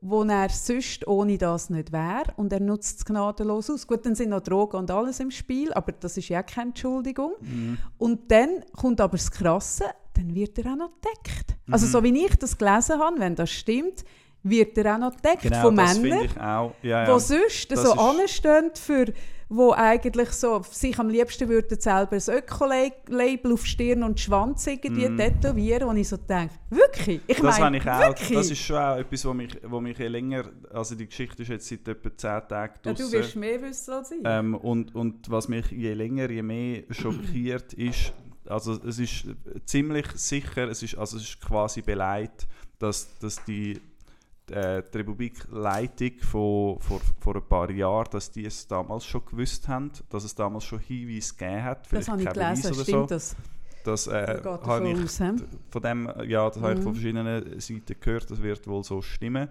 [0.00, 3.86] wo er sonst ohne das nicht wäre und er nutzt es gnadenlos aus.
[3.86, 7.32] Gut, dann sind noch Drogen und alles im Spiel, aber das ist ja keine Entschuldigung.
[7.40, 7.78] Mhm.
[7.98, 9.84] Und dann kommt aber das Krasse,
[10.14, 11.56] dann wird er auch noch entdeckt.
[11.70, 11.90] Also Mhm.
[11.90, 14.04] so wie ich das gelesen habe, wenn das stimmt,
[14.42, 16.74] wird er auch noch entdeckt Genau, von Männern, auch.
[16.82, 17.18] Ja, die ja.
[17.18, 19.06] sonst Das so anstehen für
[19.48, 25.08] wo eigentlich so sich am liebsten würden selber ein Öko-Label auf Stirn und Schwanz irgendwie
[25.08, 25.16] Mhm.
[25.16, 27.20] tätowieren, wo ich so denke, wirklich?
[27.26, 28.00] Ich das meine, ich auch.
[28.00, 28.30] wirklich?
[28.38, 31.48] Das ist schon auch etwas, wo mich, wo mich je länger, also die Geschichte ist
[31.48, 33.10] jetzt seit etwa 10 Tagen ja, draussen.
[33.10, 34.20] du wirst mehr wissen als ich.
[34.24, 38.12] Ähm, und, und was mich je länger, je mehr schockiert ist,
[38.46, 39.24] also es ist
[39.64, 42.46] ziemlich sicher, es ist, also es ist quasi beleidigt,
[42.78, 43.80] dass, dass die,
[44.50, 49.68] äh, die Republikleitung von, vor, vor ein paar Jahren, dass die es damals schon gewusst
[49.68, 53.06] haben, dass es damals schon Hinweise gegeben hat, Das habe ich gelesen, oder stimmt so.
[53.06, 53.36] das?
[53.84, 55.18] Das äh, habe ich aus,
[55.70, 56.94] von dem, ja, das habe ich von Mhm.
[56.94, 59.48] verschiedenen Seiten gehört, das wird wohl so stimmen.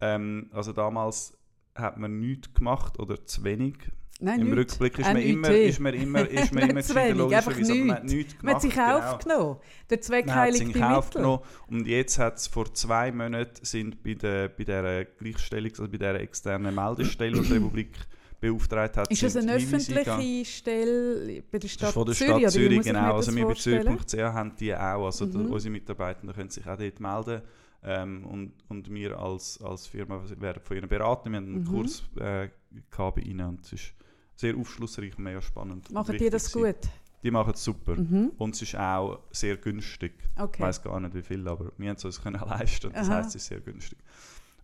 [0.00, 1.36] Ähm, also damals
[1.74, 3.74] hat man nichts gemacht oder zu wenig.
[4.22, 4.74] Nein, Im nichts.
[4.80, 8.04] Rückblick ist man, immer, ist man immer, ist man immer gescheiter, logischerweise, aber man hat
[8.04, 8.14] nichts.
[8.14, 8.62] nichts Man hat gemacht.
[8.62, 8.98] sich genau.
[9.12, 9.56] aufgenommen.
[9.90, 11.38] Der Zweck Man es heiligt in die Mittel.
[11.68, 15.98] und jetzt hat es vor zwei Monaten sind bei der bei der Gleichstellung, also bei
[15.98, 17.96] der externen Meldestelle, die die Republik
[18.40, 22.30] beauftragt hat, Ist sind eine öffentliche Stelle bei der Das ist Stadt von der Zürich?
[22.40, 23.14] Stadt Zürich, muss ich mir genau.
[23.14, 23.54] Also wir bei?
[23.54, 25.04] Zürich.ch haben die auch.
[25.06, 25.52] Also Mhm.
[25.52, 27.42] unsere Mitarbeiter können sich auch dort melden.
[27.84, 31.30] Ähm, und, und wir als, als Firma werden von ihnen beraten.
[31.32, 31.66] Wir haben einen Mhm.
[31.66, 32.48] Kurs äh,
[32.96, 33.94] bei ihnen und es ist
[34.36, 35.90] sehr aufschlussreich und mega spannend.
[35.92, 36.76] Machen die das gut?
[37.22, 37.94] Die machen es super.
[37.96, 38.32] Mhm.
[38.36, 40.14] Und es ist auch sehr günstig.
[40.34, 40.62] Ich Okay.
[40.62, 42.92] weiß gar nicht wie viel, aber wir haben es uns können leisten.
[42.92, 43.16] Das Aha.
[43.18, 43.98] heisst, es ist sehr günstig.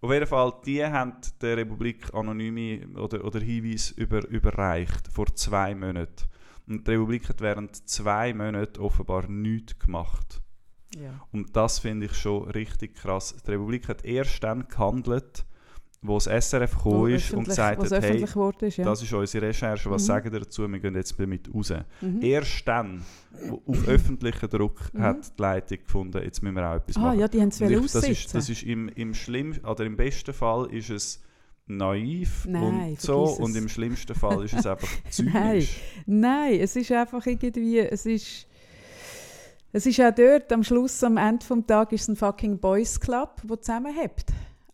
[0.01, 5.75] Auf jeden Fall, die haben der Republik anonyme oder, oder Hinweise über, überreicht vor zwei
[5.75, 6.25] Monaten.
[6.69, 10.41] Und die Republik hat während zwei Monaten offenbar nichts gemacht.
[10.97, 11.21] Ja.
[11.33, 13.35] Und das finde ich schon richtig krass.
[13.47, 15.45] Die Republik hat erst dann gehandelt,
[16.01, 18.85] wo das SRF gekommen ist und gesagt hat, hey, ist, ja.
[18.85, 20.07] das ist unsere Recherche, was Mhm.
[20.07, 21.73] sagen ihr dazu, wir gehen jetzt damit raus.
[22.01, 22.23] Mhm.
[22.23, 23.03] Erst dann,
[23.67, 25.03] auf öffentlichen Druck, Mhm.
[25.03, 27.19] hat die Leitung gefunden, jetzt müssen wir auch etwas Ah, machen.
[27.19, 30.33] ja, die haben es ich, das ist, das ist im, im schlimm, oder im besten
[30.33, 31.21] Fall ist es
[31.67, 35.61] naiv Nein, und so und im schlimmsten Fall ist es einfach Nein.
[35.61, 35.81] zynisch.
[36.07, 38.47] Nein, es ist einfach irgendwie, es ist,
[39.73, 42.99] es ist auch dort, am Schluss, am Ende des Tages, ist es ein fucking Boys
[42.99, 44.25] Club, der zusammenhält.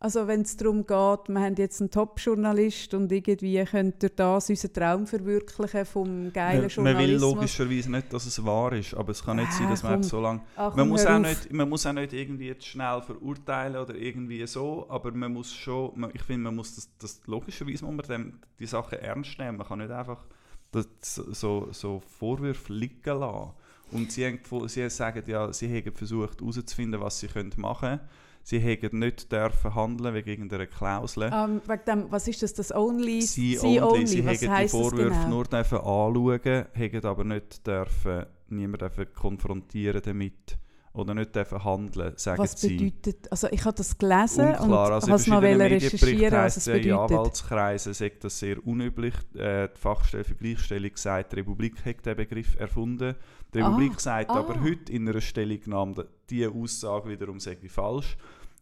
[0.05, 4.51] Also wenn es darum geht, wir haben jetzt einen Top-Journalist und irgendwie könnt ihr das
[4.51, 7.23] unseren Traum verwirklichen vom geilen Man, man will Journalismus.
[7.35, 10.21] logischerweise nicht, dass es wahr ist, aber es kann nicht sein, Ah, dass man so
[10.21, 11.21] lange Ach, Man muss, auch auf.
[11.23, 15.93] nicht, man muss auch nicht irgendwie schnell verurteilen oder irgendwie so, aber man muss schon,
[15.99, 19.57] man, ich finde, man muss das, das logischerweise muss man dem, die Sachen ernst nehmen.
[19.57, 20.23] Man kann nicht einfach
[20.71, 23.53] das, so, so Vorwürfe liegen lassen.
[23.91, 28.01] Und sie, haben, sie sagen ja, sie haben versucht herauszufinden, was sie können machen können.
[28.47, 31.31] Sie hätten nicht dürfen handeln wegen irgendeiner Klausel.
[31.33, 33.23] Ähm, wegen dem, was ist das, das Only?
[33.23, 35.29] Sie Sie only, sie was hätten die das Vorwürfe genau?
[35.29, 40.59] nur dürfen anschauen, hätten aber nicht dürfen, niemand dürfen konfrontieren damit
[40.95, 42.77] oder nicht dürfen handeln, sagen Was sie.
[42.77, 46.67] bedeutet, also ich habe das gelesen Unklar, und also habe es noch recherchieren, was es
[46.67, 47.17] ja, in bedeutet.
[47.17, 49.15] Anwaltskreisen sagt das sehr unüblich.
[49.35, 53.17] Äh, die Fachstelle für Gleichstellung sagt, die Republik hat den Begriff erfunden.
[53.53, 54.35] Die Ah, Republik sagt ah.
[54.39, 58.17] aber heute in einer Stellungnahme, diese Aussage wiederum sei falsch.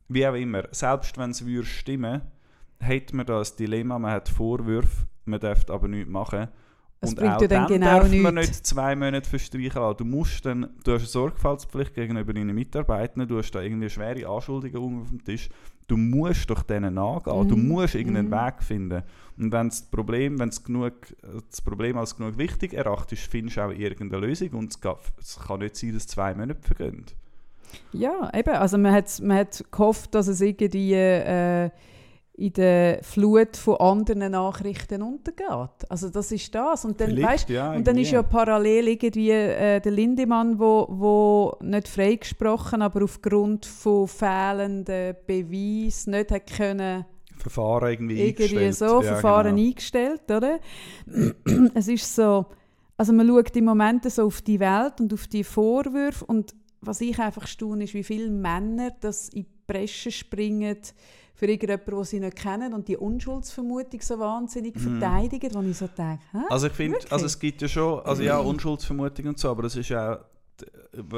[0.08, 2.22] Wie auch immer, selbst wenn es würde stimmen,
[2.80, 6.48] hat man da ein Dilemma, man hat Vorwürfe, man darf aber nichts machen.
[7.04, 8.50] Es Und bringt auch ja dann dann genau darf man nichts.
[8.50, 9.96] nicht zwei Monate verstreichen lassen.
[9.98, 14.26] Du musst dann, du hast eine Sorgfaltspflicht gegenüber deinen Mitarbeitern, du hast da irgendwie schwere
[14.28, 15.48] Anschuldigungen auf dem Tisch.
[15.88, 17.68] Du musst doch denen nachgehen, du Mhm.
[17.68, 18.32] musst irgendeinen Mhm.
[18.32, 19.02] Weg finden.
[19.36, 20.94] Und wenn das Problem, wenn genug,
[21.50, 25.38] das Problem als genug wichtig erachtest, findest du auch irgendeine Lösung und es, geht, es
[25.40, 27.04] kann nicht sein, dass zwei Monate vergehen.
[27.92, 28.54] Ja, eben.
[28.54, 31.70] Also man hat, man hat gehofft, dass es irgendwie äh,
[32.34, 35.90] in der Flut von anderen Nachrichten untergeht.
[35.90, 36.84] Also das ist das.
[36.84, 40.86] Und dann, Vielleicht, weißt, ja, und dann ist ja parallel irgendwie äh, der Lindemann, wo,
[40.88, 47.04] wo nicht freigesprochen, aber aufgrund von fehlenden Beweisen nicht hat können
[47.36, 48.74] Verfahren irgendwie, irgendwie eingestellt.
[48.76, 49.68] so Ja, Verfahren genau.
[49.68, 50.60] eingestellt, oder?
[51.74, 52.46] es ist so,
[52.96, 57.00] also man schaut im Moment so auf die Welt und auf die Vorwürfe und was
[57.00, 60.78] ich einfach staune, ist, wie viele Männer das in die Bresche springen
[61.42, 65.00] für irgendjemanden, den sie nicht kennen und die Unschuldsvermutung so wahnsinnig Mhm.
[65.00, 66.38] verteidigen, wo ich so denke, hä?
[66.50, 69.74] Also ich finde, also es gibt ja schon, also ja, Unschuldsvermutung und so, aber das
[69.74, 70.18] ist ja auch
[70.60, 70.66] d-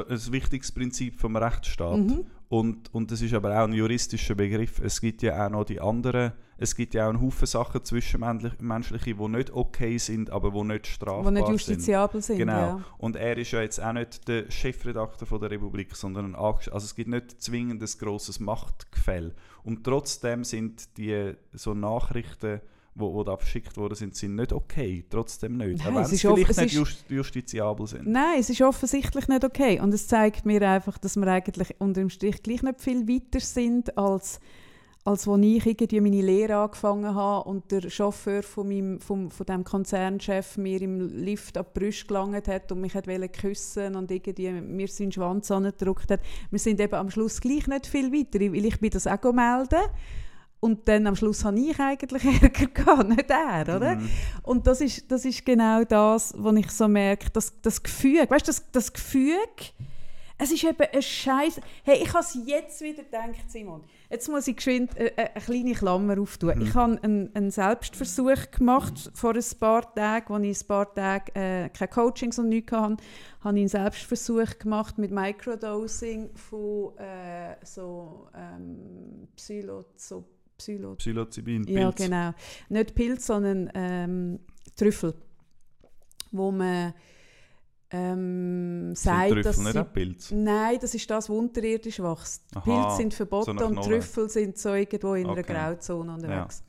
[0.09, 1.99] ein wichtiges Prinzip vom Rechtsstaat.
[1.99, 2.25] Mhm.
[2.47, 4.79] Und, und das ist aber auch ein juristischer Begriff.
[4.79, 9.15] Es gibt ja auch noch die anderen, es gibt ja auch einen Haufen Sachen zwischenmenschliche,
[9.15, 11.53] die nicht okay sind, aber die nicht strafbar die nicht sind.
[11.53, 12.37] justiziabel sind.
[12.37, 12.53] Genau.
[12.53, 12.85] Ja.
[12.97, 16.71] Und er ist ja jetzt auch nicht der Chefredakteur von der Republik, sondern ein Angest
[16.71, 19.33] Also es gibt nicht zwingend ein grosses Machtgefälle.
[19.63, 22.61] Und trotzdem sind die so Nachrichten,
[22.95, 25.03] wo, da verschickt worden sind, sind nicht okay.
[25.09, 25.79] Trotzdem nicht.
[25.79, 28.07] Nein, auch wenn es off- vielleicht es nicht just, justiziabel sind.
[28.07, 29.79] Nein, es ist offensichtlich nicht okay.
[29.81, 33.41] Und es zeigt mir einfach, dass wir eigentlich unter dem Strich gleich nicht viel weiter
[33.41, 34.39] sind, als,
[35.03, 39.45] als als ich irgendwie meine Lehre angefangen habe und der Chauffeur von, meinem, vom, von
[39.45, 44.09] dem Konzernchef mir im Lift ab die Brüste gelangt hat und mich hat küssen und
[44.09, 46.21] irgendwie mir seinen Schwanz angedrückt hat.
[46.49, 49.83] Wir sind eben am Schluss gleich nicht viel weiter, weil ich bin das auch melden
[50.59, 53.95] und dann am Schluss habe ich eigentlich Ärger gehabt, nicht er, oder?
[53.95, 54.09] Mhm.
[54.43, 58.47] Und das ist, das ist genau das, was ich so merke, das, das Gefühl, weißt
[58.47, 59.37] du, das, das Gefühl,
[60.37, 61.61] Es ist eben ein Scheiß.
[61.83, 63.83] Hey, ich habe es jetzt wieder gedacht, Simon.
[64.09, 66.57] Jetzt muss ich geschwind äh, äh, eine kleine Klammer auftun.
[66.57, 66.61] Mhm.
[66.61, 71.31] Ich habe einen, einen, Selbstversuch gemacht vor ein paar Tagen, als ich ein paar Tage
[71.35, 72.97] äh, keine Coachings und nichts hatte.
[73.41, 79.85] Habe ich einen Selbstversuch gemacht mit Microdosing von äh, so ähm, Psylo,
[80.57, 81.79] Psylo Psilocybin, Pilz.
[81.79, 82.33] Ja, genau.
[82.69, 84.39] Nicht Pilz, sondern ähm,
[84.75, 85.13] Trüffel.
[86.31, 86.93] Wo man
[87.91, 90.31] ähm, sagt, Trüffel dass nicht auch Pilz?
[90.31, 92.43] Nein, das ist das, was unterirdisch wächst.
[92.63, 95.43] Pilze sind verboten so und Trüffel sind so irgendwo in okay.
[95.43, 96.63] einer Grauzone unterwegs.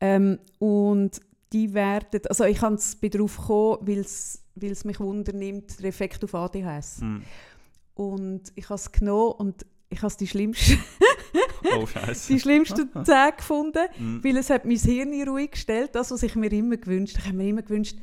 [0.00, 0.08] Ja.
[0.08, 1.20] Ähm, und
[1.52, 6.34] die werden, also ich kann es darauf kommen, weil es mich wundernimmt, der Effekt auf
[6.34, 7.00] ADHS.
[7.00, 7.22] Hm.
[7.94, 10.78] Und ich habe es genommen und ich habe die schlimmsten,
[11.76, 11.86] oh,
[12.28, 14.24] die schlimmsten Tage gefunden, mm.
[14.24, 17.22] weil es hat mein Hirn ruhig gestellt, das, was ich mir immer gewünscht habe.
[17.22, 17.96] Ich habe mir immer gewünscht,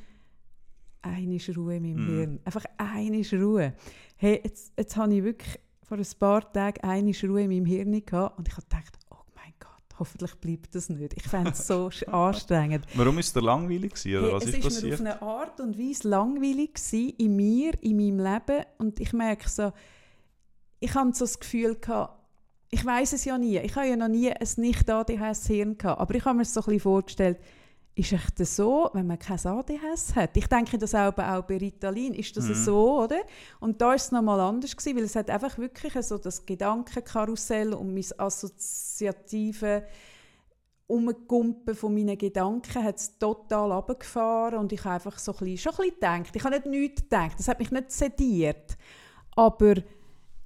[1.02, 2.18] eine Ruhe in meinem mm.
[2.18, 2.40] Hirn.
[2.44, 3.74] Einfach eine Ruhe.
[4.18, 8.06] Hey, jetzt, jetzt habe ich wirklich vor ein paar Tagen eine Ruhe in meinem Hirn
[8.06, 11.14] gehabt und ich habe gedacht, oh mein Gott, hoffentlich bleibt das nicht.
[11.16, 12.86] Ich fände es so anstrengend.
[12.96, 14.94] Warum war es langweilig gewesen, oder hey, was ist passiert?
[14.94, 18.66] Es war mir auf eine Art und Weise langweilig gewesen, in mir, in meinem Leben
[18.78, 19.72] und ich merke so,
[20.80, 22.14] ich habe so das Gefühl gehabt,
[22.70, 26.02] ich weiß es ja nie, ich habe ja noch nie ein nicht ADHS Hirn gehabt,
[26.02, 27.38] aber ich habe mir so ein bisschen vorgestellt,
[27.96, 30.38] ist es so, wenn man kein ADHS hat?
[30.38, 32.54] Ich denke das auch, auch bei Ritalin, ist das mhm.
[32.54, 33.22] so, oder?
[33.60, 37.74] Und da ist es nochmal anders gewesen, weil es hat einfach wirklich so das Gedankenkarussell
[37.74, 39.84] und mein assoziative
[40.86, 45.58] Umgumpen von meinen Gedanken hat es total abgefahren und ich habe einfach so ein bisschen,
[45.58, 46.36] schon ein bisschen gedacht.
[46.36, 48.78] Ich habe nicht nichts gedacht, das hat mich nicht sediert,
[49.36, 49.76] aber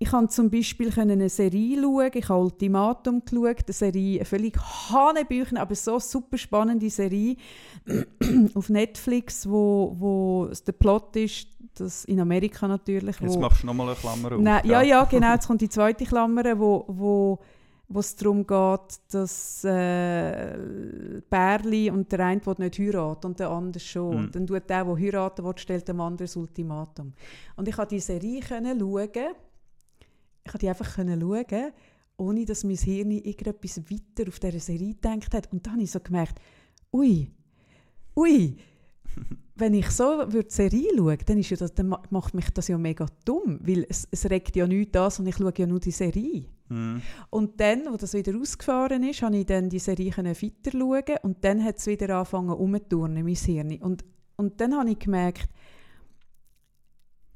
[0.02, 4.58] ich konnte zum Beispiel eine Serie schauen, ich habe Ultimatum geschaut, eine Serie, eine völlig
[4.58, 7.36] hanebüchen, aber so super spannende Serie
[8.56, 13.20] auf Netflix, wo, wo der Plot ist, dass in Amerika natürlich...
[13.20, 14.42] Jetzt machst du nochmal eine Klammer auf.
[14.42, 17.40] Nein, ja, ja, genau, jetzt kommt die zweite Klammer, wo, wo
[17.94, 23.50] wo es darum geht, dass äh, Bärli und der eine will nicht heiraten und der
[23.50, 24.12] andere schon.
[24.12, 24.18] Mhm.
[24.18, 27.12] Und dann tut der, der heiraten will, stellt dem anderen das Ultimatum.
[27.58, 28.80] Und ich konnte diese Serie schauen
[30.44, 31.72] ich konnte einfach schauen,
[32.18, 35.52] ohne dass mein Hirn irgendetwas weiter auf dieser Serie gedacht hat.
[35.52, 36.40] Und dann habe ich so gemerkt,
[36.94, 37.32] ui,
[38.16, 38.58] ui,
[39.56, 42.78] wenn ich so die Serie schaue, dann, ist ja das, dann macht mich das ja
[42.78, 45.92] mega dumm, weil es, es regt ja nichts an und ich schaue ja nur die
[45.92, 46.46] Serie.
[46.70, 46.98] Mm.
[47.30, 51.44] Und dann, als das wieder ausgefahren ist, habe ich dann die Serie weiter schauen und
[51.44, 53.78] dann hat es wieder angefangen umzuturnen, mein Hirn.
[53.82, 54.04] Und,
[54.38, 55.50] und dann habe ich gemerkt,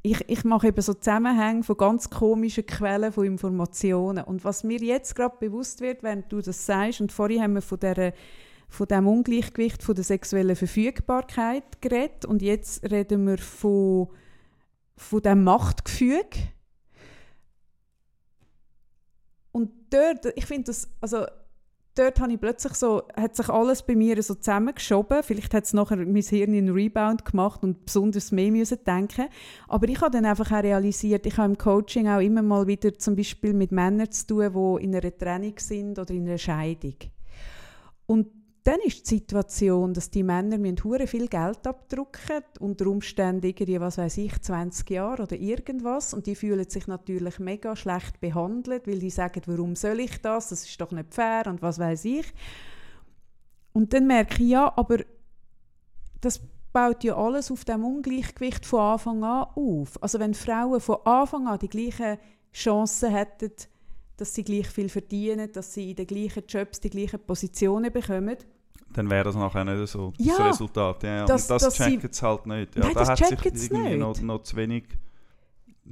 [0.06, 4.24] ich, ich mache eben so Zusammenhänge von ganz komischen Quellen von Informationen.
[4.24, 7.64] Und was mir jetzt gerade bewusst wird, während du das sagst, und vorhin haben wir
[7.64, 8.14] von, der,
[8.70, 14.10] von dem Ungleichgewicht von der sexuellen Verfügbarkeit geredet und jetzt reden wir von,
[14.96, 16.38] von dem Machtgefüge.
[19.52, 21.26] Und dort, ich finde das, also
[21.96, 25.24] dort habe ich plötzlich so, hat sich alles bei mir so zusammengeschoben.
[25.24, 29.28] Vielleicht hat es nachher mein Hirn einen Rebound gemacht und besonders mehr müssen denken.
[29.68, 32.98] Aber ich habe dann einfach auch realisiert, ich habe im Coaching auch immer mal wieder
[32.98, 36.96] zum Beispiel mit Männern zu tun, die in einer Trennung sind oder in einer Scheidung.
[38.06, 38.28] Und
[38.66, 44.00] dann ist die Situation, dass die Männer hure viel Geld abdrucken, unter Umständen irgendwie, was
[44.00, 48.98] weiß ich, 20 Jahre oder irgendwas und die fühlen sich natürlich mega schlecht behandelt, weil
[48.98, 52.26] die sagen, warum soll ich das, das ist doch nicht fair und was weiß ich.
[53.72, 54.98] Und dann merke ich, ja, aber
[56.22, 56.42] das
[56.74, 60.02] baut ja alles auf dem Ungleichgewicht von Anfang an auf.
[60.02, 62.18] Also wenn Frauen von Anfang an die gleichen
[62.52, 63.52] Chancen hätten,
[64.18, 68.38] dass sie gleich viel verdienen, dass sie in den gleichen Jobs die gleichen Positionen bekommen,
[68.94, 71.04] dann wäre das nachher nicht so ja, das Resultat.
[71.04, 72.76] Ja, das, und das checken sie halt nicht.
[72.76, 74.00] Ja, nein, da das sich irgendwie nicht.
[74.00, 74.86] Noch, noch zu wenig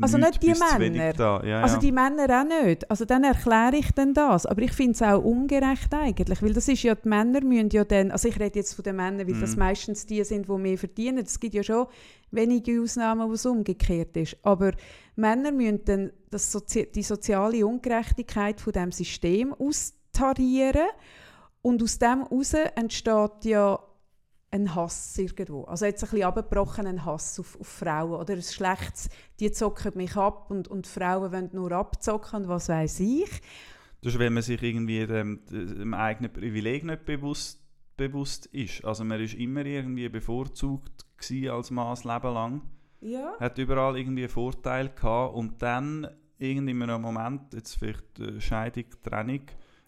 [0.01, 1.45] also nicht die Männer.
[1.45, 2.89] Ja, also die Männer auch nicht.
[2.89, 4.45] Also dann erkläre ich dann das.
[4.47, 7.83] Aber ich finde es auch ungerecht eigentlich, weil das ist ja, die Männer müssen ja
[7.83, 9.41] dann, also ich rede jetzt von den Männern, weil mm.
[9.41, 11.19] das meistens die sind, die mehr verdienen.
[11.19, 11.85] Es gibt ja schon
[12.31, 14.35] wenige Ausnahmen, wo es umgekehrt ist.
[14.41, 14.71] Aber
[15.15, 20.87] Männer müssen dann das Sozi die soziale Ungerechtigkeit von dem System austarieren
[21.63, 23.79] und aus dem heraus entsteht ja
[24.51, 25.63] ein Hass irgendwo.
[25.63, 28.19] Also jetzt ein bisschen abgebrochen, ein Hass auf, auf Frauen.
[28.19, 32.69] Oder ein schlechtes, die zocken mich ab und, und Frauen wollen nur abzocken und was
[32.69, 33.41] weiß ich.
[34.01, 37.61] Das ist, wenn man sich irgendwie dem, dem eigenen Privileg nicht bewusst,
[37.95, 38.83] bewusst ist.
[38.83, 41.05] Also man ist immer irgendwie bevorzugt
[41.49, 42.61] als Mann das Leben lang.
[42.99, 43.35] Ja.
[43.39, 48.03] Hat überall irgendwie einen Vorteil gehabt und dann in einem Moment, jetzt vielleicht
[48.39, 49.43] Scheidung, Trennung,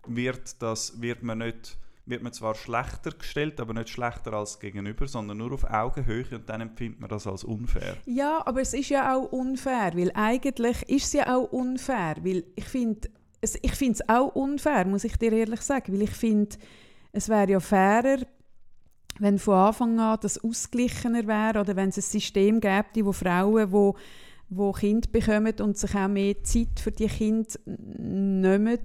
[0.08, 5.08] wird, das, wird man nicht wird man zwar schlechter gestellt, aber nicht schlechter als gegenüber,
[5.08, 7.98] sondern nur auf Augenhöhe und dann empfindet man das als unfair.
[8.06, 12.44] Ja, aber es ist ja auch unfair, weil eigentlich ist es ja auch unfair, weil
[12.56, 13.10] ich finde
[13.41, 16.56] es, ich finde es auch unfair, muss ich dir ehrlich sagen, weil ich finde,
[17.12, 18.20] es wäre ja fairer,
[19.20, 23.72] wenn von Anfang an das ausgeglichener wäre oder wenn es ein System gäbe, wo Frauen,
[23.72, 23.96] wo
[24.48, 28.80] wo Kind bekommen und sich auch mehr Zeit für die Kinder nehmen,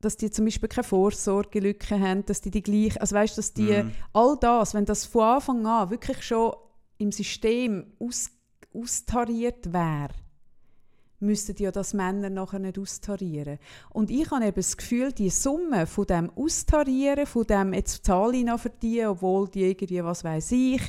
[0.00, 3.82] dass die zum Beispiel keine Vorsorgelücke haben, dass die die gleich, also weißt, dass die
[3.82, 3.92] mm.
[4.12, 6.54] all das, wenn das von Anfang an wirklich schon
[6.98, 8.30] im System aus,
[8.72, 10.10] austariert wäre,
[11.20, 13.58] müssten ja das Männer nachher nicht austarieren.
[13.90, 18.36] Und ich habe eben das Gefühl, die Summe von dem Austarieren, von dem jetzt zahle
[18.36, 20.82] ich noch für die, obwohl die irgendwie, was weiß ich,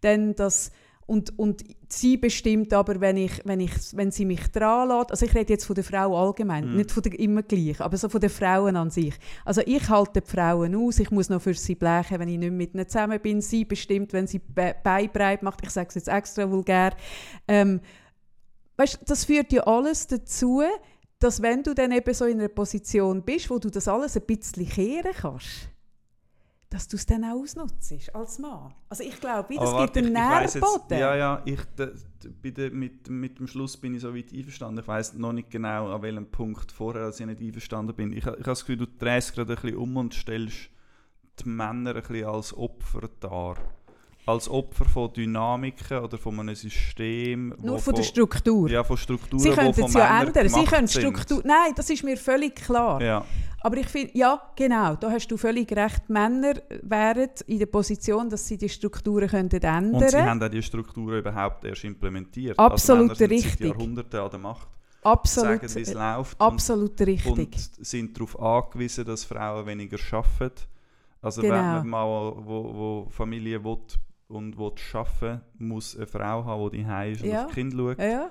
[0.00, 0.70] dann das
[1.06, 5.24] und, und sie bestimmt aber, wenn, ich, wenn, ich, wenn sie mich dran lässt, also
[5.24, 6.76] ich rede jetzt von der Frau allgemein, mm.
[6.76, 9.14] nicht von der immer gleich, aber so von den Frauen an sich.
[9.44, 12.52] Also ich halte die Frauen aus, ich muss noch für sie blechen, wenn ich nicht
[12.52, 13.40] mit ihnen zusammen bin.
[13.40, 16.92] Sie bestimmt, wenn sie Be Beibreit macht, ich sage es jetzt extra vulgär.
[17.46, 17.80] Ähm,
[18.76, 20.62] weißt, das führt ja alles dazu,
[21.20, 24.26] dass wenn du dann eben so in einer Position bist, wo du das alles ein
[24.26, 25.68] bisschen kehren kannst,
[26.70, 28.74] dass du es dann auch ausnutzt als Mann.
[28.88, 30.98] Also ich glaube, das Aber gibt einen Nährboden.
[30.98, 31.92] Ja, ja, ich, de,
[32.50, 34.80] de, mit, mit dem Schluss bin ich so weit einverstanden.
[34.80, 38.12] Ich weiß noch nicht genau, an welchem Punkt vorher, als ich nicht einverstanden bin.
[38.12, 40.70] Ich, ich habe das Gefühl, du drehst gerade ein bisschen um und stellst
[41.38, 43.56] die Männer ein bisschen als Opfer dar
[44.26, 47.54] als Opfer von Dynamiken oder von einem System.
[47.62, 48.68] Nur von, der Struktur.
[48.68, 50.48] Ja, von Strukturen, Sie können es ja ändern.
[50.48, 51.42] Sie können Struktur.
[51.44, 53.00] Nein, das ist mir völlig klar.
[53.00, 53.24] Ja.
[53.60, 56.08] Aber ich finde, ja, genau, da hast du völlig recht.
[56.08, 60.48] Männer wären in der Position, dass sie die Strukturen könnten ändern Und sie haben auch
[60.48, 62.58] die Strukturen überhaupt erst implementiert.
[62.58, 63.52] Absolut also richtig.
[63.58, 64.68] Seit Jahrhunderten an der Macht.
[65.02, 66.40] Absolut, sagen, wie es läuft.
[66.40, 67.38] Absolut und, richtig.
[67.38, 70.62] Und sind darauf angewiesen, dass Frauen weniger arbeiten.
[71.22, 71.54] Also genau.
[71.54, 73.78] wenn man mal wo, wo Familie will,
[74.28, 77.46] und will arbeiten muss eine Frau haben, die daheim ist und ja.
[77.46, 77.98] auf Kind schaut.
[77.98, 78.30] Ja.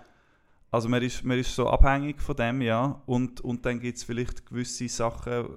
[0.72, 3.02] Also man ist, man ist so abhängig von dem, ja.
[3.06, 5.48] Und, und dann gibt es vielleicht gewisse Sachen,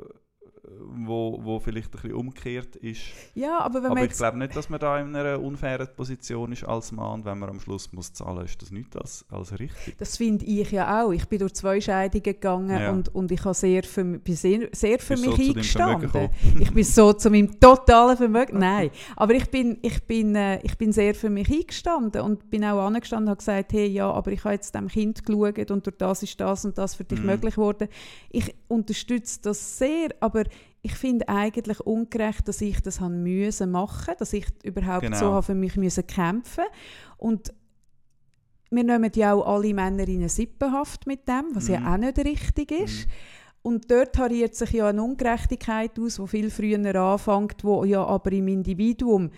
[0.90, 3.00] wo, wo vielleicht ein bisschen umgekehrt ist.
[3.34, 6.64] Ja, aber wenn aber ich glaube nicht, dass man da in einer unfairen Position ist
[6.64, 7.24] als Mann.
[7.24, 9.96] Wenn man am Schluss muss zahlen ist das nicht als, als richtig.
[9.98, 11.12] Das finde ich ja auch.
[11.12, 12.90] Ich bin durch zwei Scheidungen gegangen ja.
[12.90, 16.30] und, und ich habe sehr für, bin sehr, sehr für mich so eingestanden.
[16.60, 18.58] ich bin so zu meinem totalen Vermögen.
[18.58, 22.64] Nein, aber ich bin, ich, bin, äh, ich bin sehr für mich eingestanden und bin
[22.64, 25.86] auch angestanden und habe gesagt, hey, ja, aber ich habe jetzt dem Kind geschaut und
[25.86, 27.26] durch das ist das und das für dich mm.
[27.26, 27.88] möglich geworden.
[28.30, 30.44] Ich unterstütze das sehr, aber
[30.82, 35.18] ich finde eigentlich ungerecht, dass ich das haben müssen machen, dass ich überhaupt genau.
[35.18, 36.64] so für mich müssen kämpfen
[37.16, 37.52] und
[38.70, 41.72] wir nehmen ja auch alle Männer in eine Sippenhaft mit dem, was mm.
[41.72, 41.86] ja mhm.
[41.86, 43.06] auch nicht richtig ist.
[43.06, 43.10] Mm.
[43.62, 48.30] Und dort tariert sich ja eine Ungerechtigkeit aus, die viel früher anfängt, wo ja aber
[48.32, 49.30] im Individuum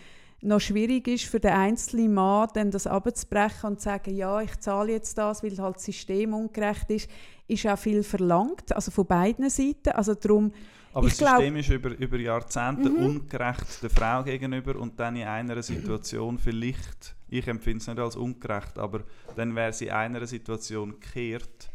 [0.42, 4.58] noch schwierig ist für den einzelnen Mann, dann das abzubrechen und zu sagen, ja, ich
[4.58, 7.10] zahle jetzt das, weil halt das System ungerecht ist,
[7.46, 9.90] ist auch viel verlangt, also von beiden Seiten.
[9.90, 10.52] Also darum
[10.92, 13.06] aber ich das System glaub, ist über, über Jahrzehnte mhm.
[13.06, 18.16] ungerecht der Frau gegenüber und dann in einer Situation vielleicht, ich empfinde es nicht als
[18.16, 19.02] ungerecht, aber
[19.36, 21.70] dann wäre sie in einer Situation gekehrt.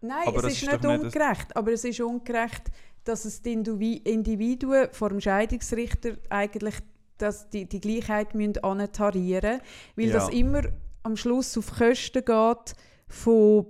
[0.00, 2.70] Nein, aber es ist, ist nicht ungerecht, aber es ist ungerecht,
[3.04, 6.74] dass es die Individuen vor dem Scheidungsrichter eigentlich
[7.18, 9.60] dass die, die Gleichheit müssen antarieren
[9.96, 10.14] weil ja.
[10.14, 10.62] das immer
[11.02, 12.76] am Schluss auf Kosten geht
[13.08, 13.66] von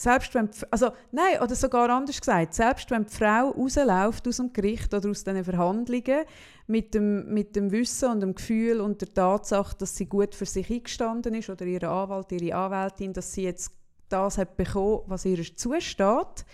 [0.00, 4.52] selbst wenn, also nein, oder sogar anders gesagt, selbst wenn die Frau rausläuft aus dem
[4.52, 6.24] Gericht oder aus diesen Verhandlungen
[6.66, 10.46] mit dem, mit dem Wissen und dem Gefühl und der Tatsache, dass sie gut für
[10.46, 13.72] sich eingestanden ist oder ihre Anwalt, ihre Anwältin, dass sie jetzt
[14.08, 16.46] das hat bekommen, was ihr zusteht,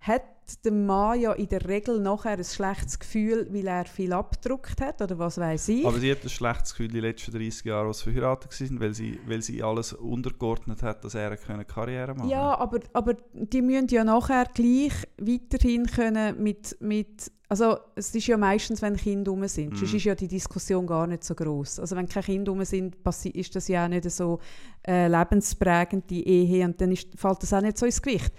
[0.00, 0.22] hat
[0.64, 5.00] der Mann ja in der Regel nachher ein schlechtes Gefühl, weil er viel abgedruckt hat
[5.02, 5.86] oder was weiß ich.
[5.86, 8.94] Aber sie hat ein schlechtes Gefühl die letzten 30 Jahre, als sie verheiratet waren, weil
[8.94, 13.62] sie, weil sie alles untergeordnet hat, dass er eine Karriere machen Ja, aber, aber die
[13.62, 19.30] müssen ja nachher gleich weiterhin können mit, mit also es ist ja meistens, wenn Kinder
[19.30, 19.76] rum sind, mm.
[19.76, 21.80] sonst ist ja die Diskussion gar nicht so groß.
[21.80, 24.38] Also wenn keine Kinder rum sind, ist das ja auch nicht so
[24.86, 28.32] äh, lebensprägend, die Ehe, und dann ist, fällt das auch nicht so ins Gewicht.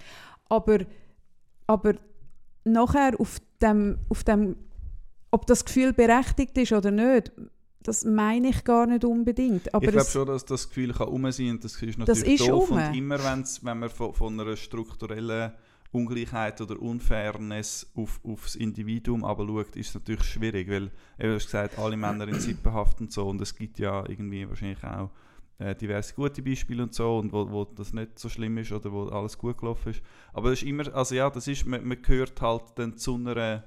[0.48, 0.78] Aber
[1.70, 1.94] aber
[2.64, 4.56] nachher auf dem, auf dem,
[5.30, 7.30] ob das Gefühl berechtigt ist oder nicht,
[7.84, 9.72] das meine ich gar nicht unbedingt.
[9.72, 12.22] Aber ich glaube schon, dass das Gefühl kann um sein und das ist natürlich das
[12.22, 12.70] ist doof.
[12.70, 12.76] Um.
[12.76, 15.52] Und immer wenn man von, von einer strukturellen
[15.92, 21.46] Ungleichheit oder Unfairness auf, aufs Individuum aber schaut, ist es natürlich schwierig, weil, du hast
[21.46, 25.10] gesagt, alle Männer in Sippenhaft und so und es gibt ja irgendwie wahrscheinlich auch
[25.60, 28.90] äh, diverse gute Beispiele und so und wo, wo das nicht so schlimm ist oder
[28.90, 30.02] wo alles gut gelaufen ist.
[30.32, 33.64] Aber das ist immer, also ja, das ist, man, man gehört halt dann zu einer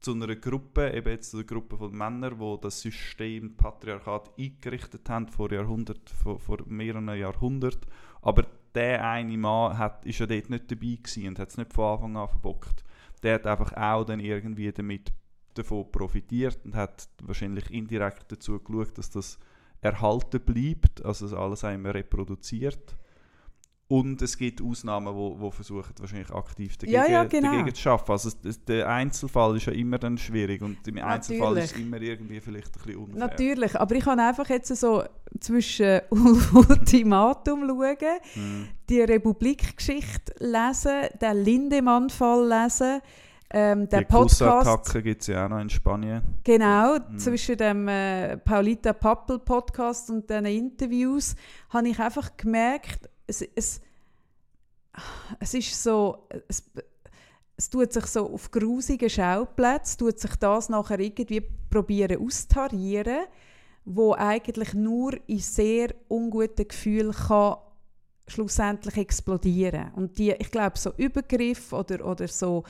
[0.00, 5.08] zu einer Gruppe, eben jetzt zu der Gruppe von Männern, die das System Patriarchat eingerichtet
[5.10, 7.90] haben vor Jahrhundert, vor, vor mehreren Jahrhunderten.
[8.22, 11.72] Aber der eine Mann hat, ist ja dort nicht dabei gewesen und hat es nicht
[11.72, 12.84] von Anfang an verbockt.
[13.24, 15.12] Der hat einfach auch dann irgendwie damit
[15.54, 19.38] davon profitiert und hat wahrscheinlich indirekt dazu geschaut, dass das
[19.80, 22.96] erhalten bleibt, also alles einmal reproduziert.
[23.90, 27.52] Und es gibt Ausnahmen, wo, wo versuchen wahrscheinlich aktiv dagegen, Ja, ja, genau.
[27.52, 28.10] dagegen zu schaffen.
[28.12, 31.86] Also es- der Einzelfall ist ja immer dann schwierig und im Einzelfall ist es Natürlich.
[31.86, 33.18] immer irgendwie vielleicht ein bisschen unfair.
[33.18, 35.04] Natürlich, aber ich kann einfach jetzt so
[35.40, 36.00] zwischen
[36.52, 37.96] Ultimatum schauen,
[38.34, 38.68] Hm.
[38.90, 43.00] die Republikgeschichte lesen, den Lindemann-Fall lesen,
[43.50, 46.22] ähm, den Die Podcast, gibt es ja auch noch in Spanien.
[46.44, 47.18] genau, Mhm.
[47.18, 51.34] zwischen dem äh, Paulita Pappel Podcast und diesen Interviews,
[51.70, 53.80] habe ich einfach gemerkt, es, es,
[55.40, 56.62] es ist so, es,
[57.56, 61.40] es tut sich so auf grusigen Schauplätzen, tut sich das nachher irgendwie
[61.70, 63.26] probieren austarieren,
[63.84, 67.56] wo eigentlich nur in sehr unguten Gefühlen kann
[68.26, 69.90] schlussendlich explodieren.
[69.94, 72.64] Und die, ich glaube, so Übergriff oder, oder so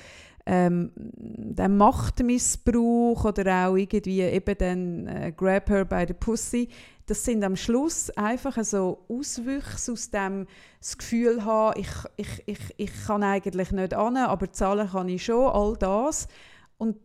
[0.49, 6.69] ähm, der Machtmissbrauch oder auch irgendwie eben dann äh, Grab her by the Pussy,
[7.05, 10.47] das sind am Schluss einfach so Auswüchse aus dem
[10.81, 15.25] das Gefühl haben, ich, ich, ich, ich kann eigentlich nicht an, aber zahlen kann ich
[15.25, 16.29] schon, all das.
[16.79, 16.97] Und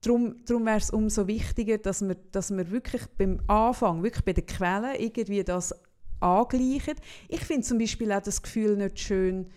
[0.00, 4.32] darum, darum wäre es umso wichtiger, dass wir, dass wir wirklich beim Anfang, wirklich bei
[4.32, 5.74] den Quellen irgendwie das
[6.20, 6.94] angleichen.
[7.28, 9.50] Ich finde zum Beispiel auch das Gefühl nicht schön,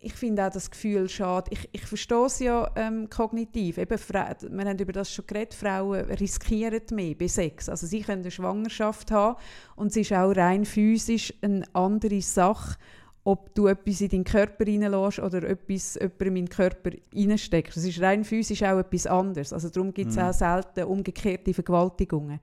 [0.00, 1.50] ich finde auch das Gefühl schade.
[1.52, 3.76] Ich, ich verstehe es ja ähm, kognitiv.
[3.78, 7.68] Eben, wir haben über das schon geredet, Frauen riskieren mehr bei Sex.
[7.68, 9.36] Also sie können eine Schwangerschaft haben
[9.76, 12.78] und es ist auch rein physisch eine andere Sache,
[13.24, 17.76] ob du etwas in deinen Körper reinlässt oder etwas jemandem in den Körper reinsteckst.
[17.76, 19.52] Es ist rein physisch auch etwas anderes.
[19.52, 20.22] Also darum gibt es Mhm.
[20.22, 22.40] auch selten umgekehrte Vergewaltigungen.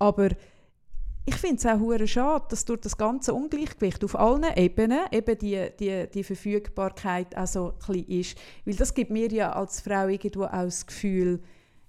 [0.00, 0.30] Aber
[1.26, 5.38] ich finde es auch hure schade, dass durch das ganze Ungleichgewicht auf allen Ebenen eben
[5.38, 8.38] die, die, die Verfügbarkeit auch so klein ist.
[8.64, 11.40] Weil das gibt mir ja als Frau irgendwo auch das Gefühl,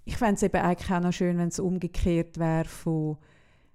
[0.04, 3.18] ich fände es eben eigentlich auch noch schön, wenn es umgekehrt wäre von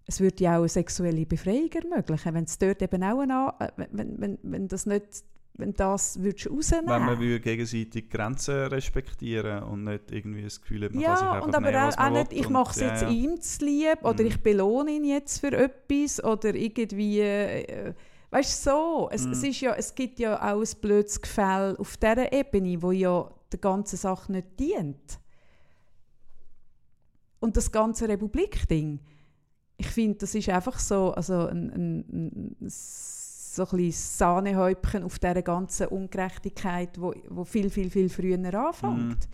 [0.09, 3.53] es würde ja auch eine sexuelle Befreiung ermöglichen, wenn es dort eben auch eine,
[3.91, 5.25] wenn, wenn, wenn das nicht,
[5.59, 6.87] wenn das würdest rausnehmen.
[6.89, 11.25] Wenn man will gegenseitig Grenzen respektieren und nicht irgendwie das Gefühl hat, man kann sich
[11.25, 13.09] Ja, einfach und aber nehmen, auch, was auch nicht, ich mache es ja, jetzt ja.
[13.09, 14.29] ihm zu lieb oder Mhm.
[14.29, 17.95] ich belohne ihn jetzt für etwas oder irgendwie, äh,
[18.31, 19.09] weißt du, so.
[19.13, 19.49] Es, es, Mhm.
[19.51, 23.59] ist ja, es gibt ja auch ein blödes Gefälle auf dieser Ebene, wo ja der
[23.61, 25.21] ganzen Sache nicht dient.
[27.41, 28.99] Und das ganze Republik-Ding,
[29.79, 32.57] ich finde, das ist einfach so, also ein, ein, ein,
[33.57, 39.29] so ein bisschen Sahnehäubchen auf dieser ganzen Ungerechtigkeit, wo, wo viel, viel, viel früher anfängt.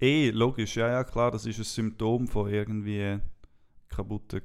[0.00, 3.18] Eh, logisch, ja, ja, klar, das ist ein Symptom von irgendwie
[3.88, 4.40] kaputten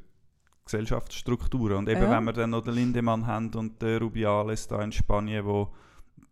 [0.66, 1.78] Gesellschaftsstrukturen.
[1.78, 2.12] Und eben, Ja.
[2.12, 5.70] wenn wir dann noch den Lindemann haben und den Rubiales da in Spanien, wo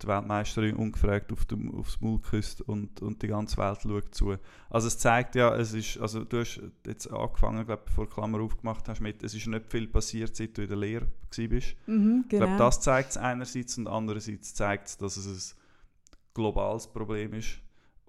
[0.02, 4.36] die Weltmeisterin ungefragt auf dem, aufs Maul küsst und, und die ganze Welt schaut zu.
[4.70, 8.88] Also es zeigt ja, es ist, also du hast jetzt angefangen, glaube bevor Klammer aufgemacht
[8.90, 11.76] hast, mit, es ist nicht viel passiert, seit du in der Lehre bist.
[11.88, 12.46] Mhm, Ich genau.
[12.46, 17.60] glaube, das zeigt es einerseits und andererseits zeigt es, dass es ein globales Problem ist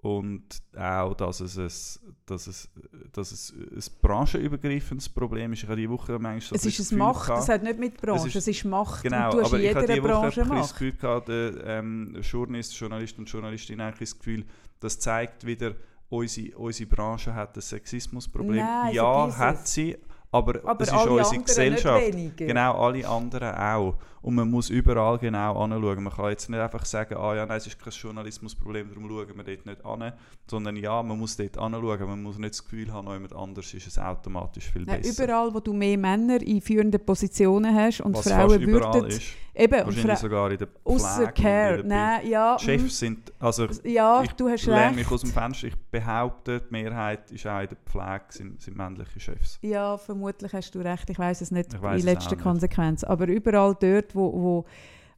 [0.05, 0.43] und
[0.77, 2.69] auch, dass es ein, dass es,
[3.11, 5.63] dass es ein branchenübergreifendes Problem ist.
[5.63, 7.79] Ich habe diese Woche manchmal so Es ist das Macht, Gefühl das gehabt- hat nicht
[7.79, 10.11] mit Branche, ist- es ist Macht Genau, und du hast aber ich habe diese Woche
[10.11, 10.71] Branche ein das.
[10.73, 14.45] Gefühl gehabt, der ähm, Journalist, Journalist und Journalistin eigentlich das Gefühl,
[14.79, 15.73] das zeigt wieder,
[16.09, 18.57] unsere, unsere Branche hat ein Sexismusproblem.
[18.57, 19.73] Nein, ja, hat es.
[19.73, 19.97] sie,
[20.31, 22.03] aber, Aber es ist unsere Gesellschaft.
[22.37, 23.97] Genau, alle anderen auch.
[24.25, 26.03] Und man muss überall genau anschauen.
[26.03, 29.27] Man kann jetzt nicht einfach sagen, ah ja, nein, es ist kein Journalismusproblem, darum schauen
[29.37, 30.13] wir dort nicht an.
[30.49, 32.07] Sondern ja, man muss dort anschauen.
[32.07, 35.23] Man muss nicht das Gefühl haben, jemand anders ist es automatisch viel besser.
[35.23, 39.21] überall, wo du mehr Männer in führenden Positionen hast und Was Frauen würden ist.
[39.53, 41.31] eben Wahrscheinlich sogar in der Pflege.
[41.33, 44.95] Care, nein, ja, Die Chefs sind, also mm, ja, ich du hast lehne recht.
[44.95, 48.75] mich aus dem Fenster, ich behaupte, die Mehrheit ist auch in der Pflege, sind, sind
[48.75, 49.59] männliche Chefs.
[49.61, 51.09] Ja, vermutlich hast du recht.
[51.09, 52.41] Ich weiß es nicht Ich in letzter auch nicht.
[52.43, 53.03] Konsequenz.
[53.03, 54.65] Aber überall dort, wo, wo,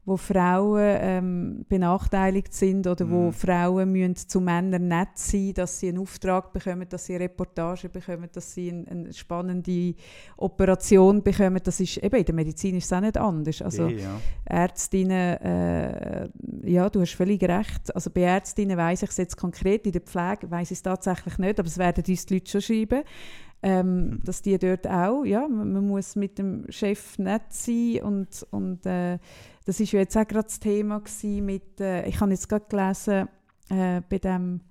[0.06, 3.34] wo Frauen ähm, benachteiligt sind oder wo Mhm.
[3.34, 7.90] Frauen müssen zu Männern nett sein, dass sie einen Auftrag bekommen, dass sie eine Reportage
[7.90, 9.96] bekommen, dass sie eine, eine spannende
[10.38, 13.62] Operation bekommen, das ist eben in der Medizin ist es auch nicht anders.
[13.62, 14.22] Also Eh, ja.
[14.46, 16.30] Ärztinnen, äh,
[16.64, 17.94] ja, du hast völlig recht.
[17.94, 21.38] Also bei Ärztinnen weiß ich es jetzt konkret, in der Pflege weiß ich es tatsächlich
[21.38, 23.04] nicht, aber es werden uns die Leute schon schreiben,
[23.64, 28.86] ähm, dass die dort auch, ja, man, muss mit dem Chef nett sein und, und
[28.86, 29.18] äh,
[29.66, 32.66] das ist ja jetzt auch gerade das Thema gewesen mit, äh, ich habe jetzt gerade
[32.70, 33.28] gelesen,
[33.70, 34.62] äh, bei dem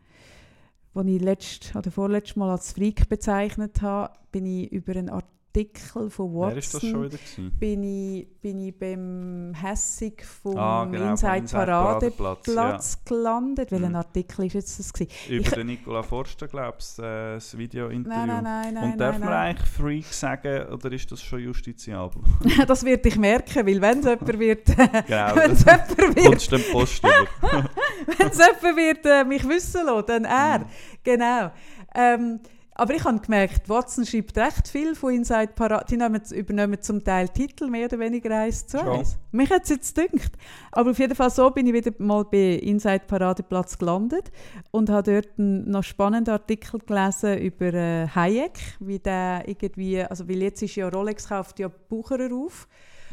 [0.95, 5.36] als ich letzt, oder vorletztes Mal als Freak bezeichnet habe, bin ich über einen Artikel
[5.64, 6.50] von Watson.
[6.50, 7.52] Wer ist das schon wieder gewesen?
[7.59, 13.70] bin ich, bin ich beim Hässig vom Ah, genau, Inside Inside Paradeplatz Paradeplatz, gelandet.
[13.72, 13.94] Welchen Mhm.
[13.96, 15.11] Artikel ist jetzt das gewesen?
[15.30, 18.16] Über Ich- den Nicola Forster, glaubst du, äh, das Video-Interview?
[18.26, 19.38] Nein, nein, nein, nein, Und darf nein, man nein.
[19.57, 22.22] eigentlich Freak sagen, oder ist das schon justiziabel?
[22.66, 24.76] das wird ich merken, weil wenn es jemand wird, genau,
[25.36, 30.24] wenn es jemand wird, den Post wenn es jemand wird äh, mich wissen lassen, dann
[30.26, 30.59] er.
[30.61, 30.64] Mhm.
[31.02, 31.50] Genau.
[31.94, 32.40] Ähm,
[32.79, 35.87] aber ich habe gemerkt, Watson schreibt recht viel von Inside Parade.
[35.89, 39.18] Die nehmen, übernehmen zum Teil Titel, mehr oder weniger eins zu eins.
[39.33, 40.33] Mich hat es jetzt gedacht.
[40.72, 44.31] Aber auf jeden Fall so bin ich wieder mal bei Inside Paradeplatz gelandet
[44.70, 50.29] und habe dort einen noch spannenden Artikel gelesen über äh, Hayek, wie der irgendwie, also
[50.29, 52.68] weil jetzt ist ja Rolex kauft ja Bucherer auf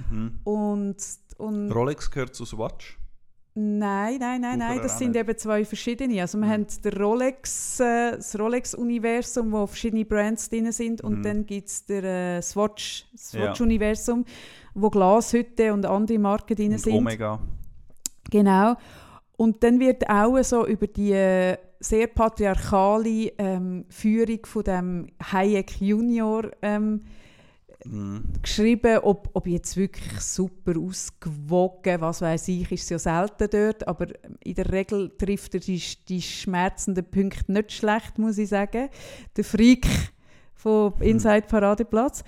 [0.09, 0.39] Mhm.
[0.43, 0.97] und,
[1.38, 2.97] und Rolex gehört zu Swatch.
[3.56, 6.22] Nein, nein, nein, nein, das sind eben zwei verschiedene.
[6.22, 6.51] Also wir Mhm.
[6.51, 11.24] haben den Rolex, äh, das Rolex-Universum, wo verschiedene Brands drin sind und Mhm.
[11.24, 12.04] dann gibt es der
[12.38, 13.41] äh, Swatch, das Ja.
[13.45, 14.26] Swatch-Universum,
[14.74, 16.93] wo Glashütte und andere Marken drin Und sind.
[16.95, 17.39] Omega.
[18.32, 18.74] Genau.
[19.38, 25.80] Und dann wird auch so über die äh, sehr patriarchale ähm, Führung von dem Hayek
[25.80, 27.01] Junior ähm,
[27.86, 28.23] Mhm.
[28.41, 34.07] geschrieben, ob, ob jetzt wirklich super ausgewogen, was weiß ich, ist ja selten dort, aber
[34.43, 38.89] in der Regel trifft er die, die schmerzenden Punkte nicht schlecht, muss ich sagen.
[39.36, 39.86] Der Freak
[40.55, 42.23] von Inside Paradeplatz.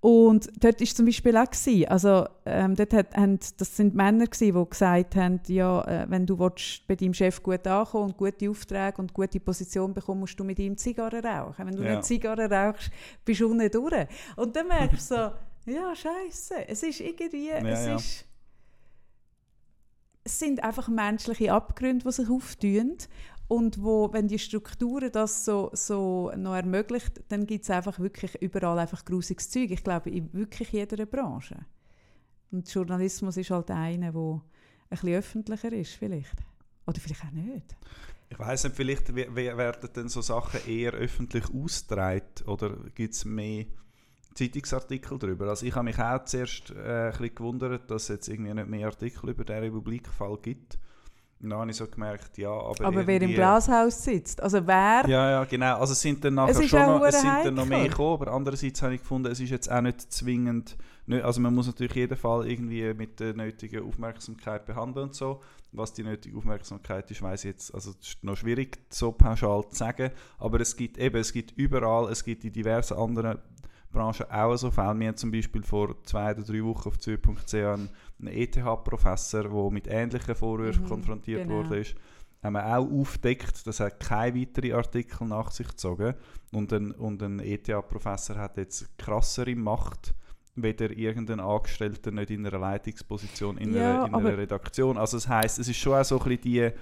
[0.00, 4.26] Und dort war zum Beispiel auch, gewesen, also ähm, dort hat, haben, das sind Männer
[4.26, 8.16] gewesen, die gesagt haben, ja, äh, wenn du willst, bei deinem Chef gut ankommen und
[8.16, 11.66] gute Aufträge und gute Position bekommen, musst du mit ihm Zigarren rauchen.
[11.66, 11.96] Wenn du Ja.
[11.96, 12.90] nicht Zigarren rauchst,
[13.26, 14.06] bist du unten durch.
[14.36, 15.14] Und dann merkst du
[15.66, 17.96] so, ja, scheiße, es ist irgendwie, es ja.
[17.96, 18.24] ist...
[20.22, 22.96] Es sind einfach menschliche Abgründe, die sich auftun.
[23.50, 28.40] Und wo, wenn die Strukturen das so, so noch ermöglicht, dann gibt es einfach wirklich
[28.40, 29.72] überall einfach grusiges Zeug.
[29.72, 31.56] Ich glaube, in wirklich jeder Branche.
[32.52, 34.40] Und Journalismus ist halt einer, der ein
[34.88, 36.36] bisschen öffentlicher ist, vielleicht.
[36.86, 37.76] Oder vielleicht auch nicht.
[38.28, 43.14] Ich weiß nicht, vielleicht we- we- werden dann so Sachen eher öffentlich ausgetragen oder gibt
[43.14, 43.66] es mehr
[44.34, 45.48] Zeitungsartikel darüber?
[45.48, 48.68] Also ich habe mich auch zuerst äh, ein bisschen gewundert, dass es jetzt irgendwie nicht
[48.68, 50.78] mehr Artikel über den Republikfall gibt.
[51.42, 55.04] Und dann habe ich so gemerkt, ja, aber Aber wer im Glashaus sitzt, also wer...
[55.06, 55.78] Ja, ja, genau.
[55.78, 58.82] Also es sind dann nachher schon noch, es sind dann noch mehr gekommen, aber andererseits
[58.82, 60.76] habe ich gefunden, es ist jetzt auch nicht zwingend,
[61.22, 65.40] also man muss natürlich jeden Fall irgendwie mit der nötigen Aufmerksamkeit behandeln und so.
[65.72, 69.66] Was die nötige Aufmerksamkeit ist, weiß ich jetzt, also es ist noch schwierig so pauschal
[69.68, 73.38] zu sagen, aber es gibt eben, es gibt überall, es gibt in diversen anderen
[73.92, 74.98] Branchen auch so Fälle.
[75.00, 77.88] Wir haben zum Beispiel vor zwei oder drei Wochen auf zürich.ch einen
[78.26, 81.56] ETH-Professor, der mit ähnlichen Vorwürfen Mhm, konfrontiert genau.
[81.58, 81.94] wurde, ist,
[82.42, 86.14] haben wir auch aufgedeckt, dass er keine weiteren Artikel nach sich gezogen
[86.52, 90.14] und ein, und ein ETH-Professor hat jetzt krassere Macht,
[90.54, 94.98] weder irgendein Angestellter nicht in einer Leitungsposition in, Ja, einer, in einer Redaktion.
[94.98, 96.72] Also das heißt, es ist schon auch so ein bisschen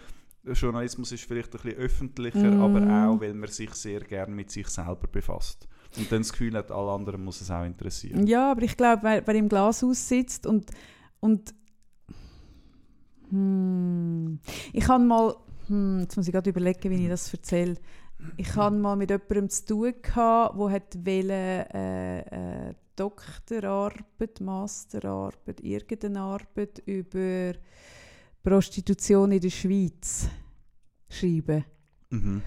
[0.44, 2.60] die Journalismus ist vielleicht ein bisschen öffentlicher, Mhm.
[2.60, 5.68] aber auch, weil man sich sehr gern mit sich selber befasst.
[5.96, 8.26] Und dann das Gefühl hat, alle anderen muss es auch interessieren.
[8.26, 10.70] Ja, aber ich glaube, wer, wer im Glashaus sitzt und,
[11.20, 11.54] und
[13.30, 14.38] hm,
[14.72, 15.34] ich habe mal,
[15.66, 17.76] hm, jetzt muss ich gerade überlegen, wie ich das erzähle.
[18.36, 25.60] Ich habe mal mit jemandem zu tun gehabt, der hat wollte, äh, äh, Doktorarbeit, Masterarbeit,
[25.60, 27.52] irgendeine Arbeit über
[28.42, 30.28] Prostitution in der Schweiz
[31.08, 31.64] schreiben.
[32.10, 32.42] Mhm.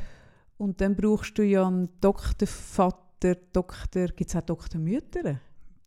[0.57, 3.10] Und dann brauchst du ja einen Doktorvater,
[3.53, 5.39] Doktor, gibt es auch Doktormütter?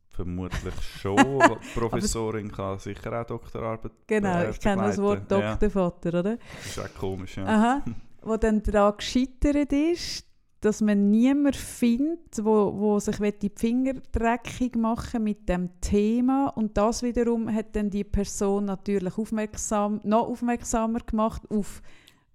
[0.09, 1.16] Vermutlich schon.
[1.74, 5.43] Professorin kann sicher auch Doktorarbeit Genau, äh, ich kenne das Wort begleiten.
[5.43, 6.37] Ja, Doktorvater, oder?
[6.37, 7.47] das ist auch komisch, ja.
[7.47, 7.82] Aha.
[8.22, 10.24] Wo dann daran gescheitert ist,
[10.61, 16.78] dass man niemanden findet, wo, wo sich die Finger dreckig machen mit dem Thema und
[16.78, 21.82] das wiederum hat dann die Person natürlich aufmerksam, noch aufmerksamer gemacht auf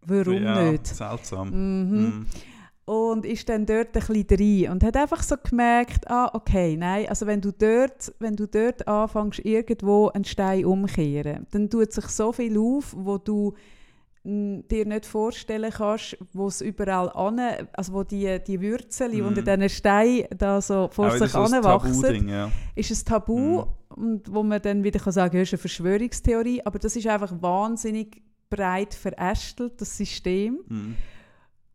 [0.06, 0.86] warum ja, nicht.
[0.86, 1.50] Seltsam.
[1.50, 2.02] Mhm.
[2.02, 2.26] Mhm.
[2.90, 4.26] Und ist dann dort ein bisschen
[4.66, 8.48] rein und hat einfach so gemerkt, ah, okay, nein, also wenn du dort, wenn du
[8.48, 13.54] dort anfängst, irgendwo einen Stein umkehren, dann tut sich so viel auf, wo du
[14.24, 17.40] mm, dir nicht vorstellen kannst, wo es überall an,
[17.74, 19.28] also wo die, die Würzel Mhm.
[19.28, 22.50] unter diesen Steinen da so vor Auch sich anwachsen, ja.
[22.74, 26.80] ist ein Tabu und wo man dann wieder kann sagen kann, ist eine Verschwörungstheorie, aber
[26.80, 28.20] das ist einfach wahnsinnig
[28.50, 30.58] breit verästelt, das System.
[30.68, 30.96] Mhm.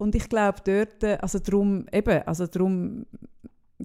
[0.04, 3.06] Und ich glaube dort, äh, also drum, eben, also drum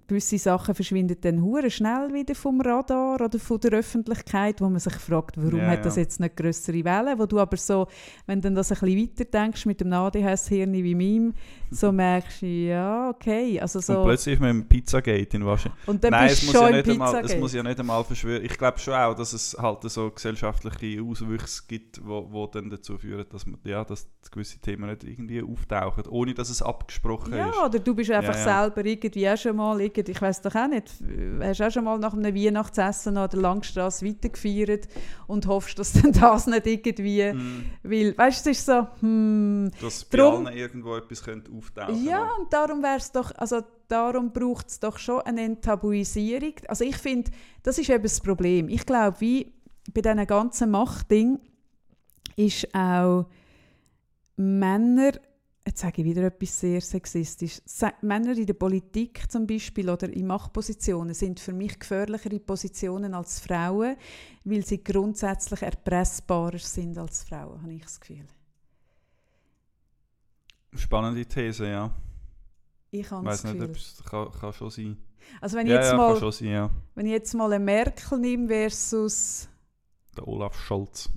[0.08, 4.80] gewisse Sachen verschwinden dann hure schnell wieder vom Radar oder von der Öffentlichkeit, wo man
[4.80, 6.04] sich fragt, warum Ja, hat das ja.
[6.04, 7.88] jetzt nicht größere Wellen, wo du aber so,
[8.28, 11.34] wenn du das ein bisschen weiter denkst mit dem ADHS-Hirn wie meinem,
[11.72, 15.78] so merkst du, ja, okay, also Und so, plötzlich ist man im Pizzagate in Washington.
[15.88, 18.04] und dann Nein, bist es muss, schon ja nicht einmal, es muss ja nicht einmal
[18.04, 18.46] verschwören.
[18.46, 22.96] Ich glaube schon auch, dass es halt so gesellschaftliche Auswüchse gibt, wo, wo dann dazu
[22.98, 27.50] führen, dass, man, ja, dass gewisse Themen nicht irgendwie auftauchen, ohne dass es abgesprochen Ja,
[27.50, 27.58] ist.
[27.58, 28.62] oder du bist einfach Ja, ja.
[28.64, 30.92] selber irgendwie auch schon mal, irgendwie, ich weiß doch auch nicht,
[31.42, 34.88] hast auch schon mal nach einem Weihnachtsessen an der Langstrasse weitergefeiert
[35.28, 37.66] und hoffst, dass dann das nicht irgendwie, Mhm.
[37.84, 42.28] weil, weißt du, es ist so, hm, Dass bei Drum- irgendwo etwas könnte auftauchen ja,
[42.40, 46.54] und darum wär's doch, also darum braucht es doch schon eine Enttabuisierung.
[46.68, 47.32] Also ich finde,
[47.64, 48.70] das ist eben das Problem.
[48.70, 49.52] Ich glaube, wie
[49.94, 51.40] bei diesen ganzen Machtding
[52.36, 53.26] ist auch
[54.36, 55.12] Männer,
[55.70, 57.62] jetzt sage ich wieder etwas sehr sexistisch,
[58.02, 63.40] Männer in der Politik zum Beispiel oder in Machtpositionen sind für mich gefährlichere Positionen als
[63.40, 63.96] Frauen,
[64.44, 68.26] weil sie grundsätzlich erpressbarer sind als Frauen, habe ich das Gefühl.
[70.74, 71.92] Spannende These, ja.
[72.92, 73.70] Ich Ich habe weiß das nicht, Gefühl.
[73.70, 74.98] ob es kann, kann schon sein.
[75.42, 76.70] Also wenn ich ja, jetzt ja, mal sein, ja.
[76.96, 79.49] Wenn ich jetzt mal eine Merkel nehme versus
[80.22, 81.10] Der Olaf Scholz.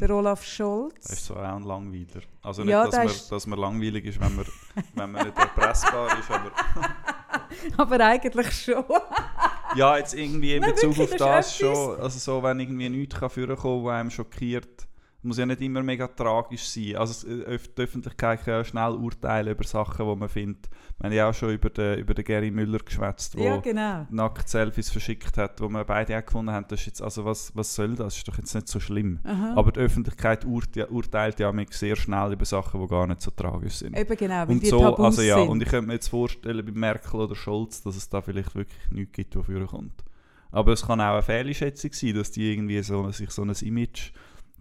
[0.00, 1.26] der Olaf Der ist Scholz.
[1.26, 2.22] so auch ein Langweiler.
[2.42, 4.46] Also Ja, nicht, dass der man, ist- dass man langweilig ist, wenn man,
[4.94, 6.50] wenn man nicht erpressbar ist, aber
[7.76, 8.84] Aber eigentlich schon.
[9.76, 12.60] ja, jetzt irgendwie in Nein, Bezug wirklich, auf das ist das schon, also so, wenn
[12.60, 14.86] irgendwie nichts kann vorkommen, was einem schockiert,
[15.26, 16.96] muss ja nicht immer mega tragisch sein.
[16.96, 20.68] Also äh, die Öffentlichkeit kann ja schnell urteilen über Sachen, die man findet.
[20.98, 24.06] Wir haben ja auch schon über den, über den Gary Müller geschwätzt, der Ja, genau.
[24.10, 27.74] Nackt-Selfies verschickt hat, wo wir beide auch gefunden haben, das ist jetzt, also was, was
[27.74, 28.06] soll das?
[28.06, 29.20] Das ist doch jetzt nicht so schlimm.
[29.24, 29.54] Aha.
[29.56, 33.30] Aber die Öffentlichkeit urte urteilt ja manchmal sehr schnell über Sachen, die gar nicht so
[33.30, 33.98] tragisch sind.
[33.98, 35.48] Eben genau, und so, also ja, sind.
[35.48, 38.90] und ich könnte mir jetzt vorstellen, bei Merkel oder Scholz, dass es da vielleicht wirklich
[38.90, 40.04] nichts gibt, was kommt.
[40.50, 44.12] Aber es kann auch eine Fehlschätzung sein, dass die irgendwie so, sich so ein Image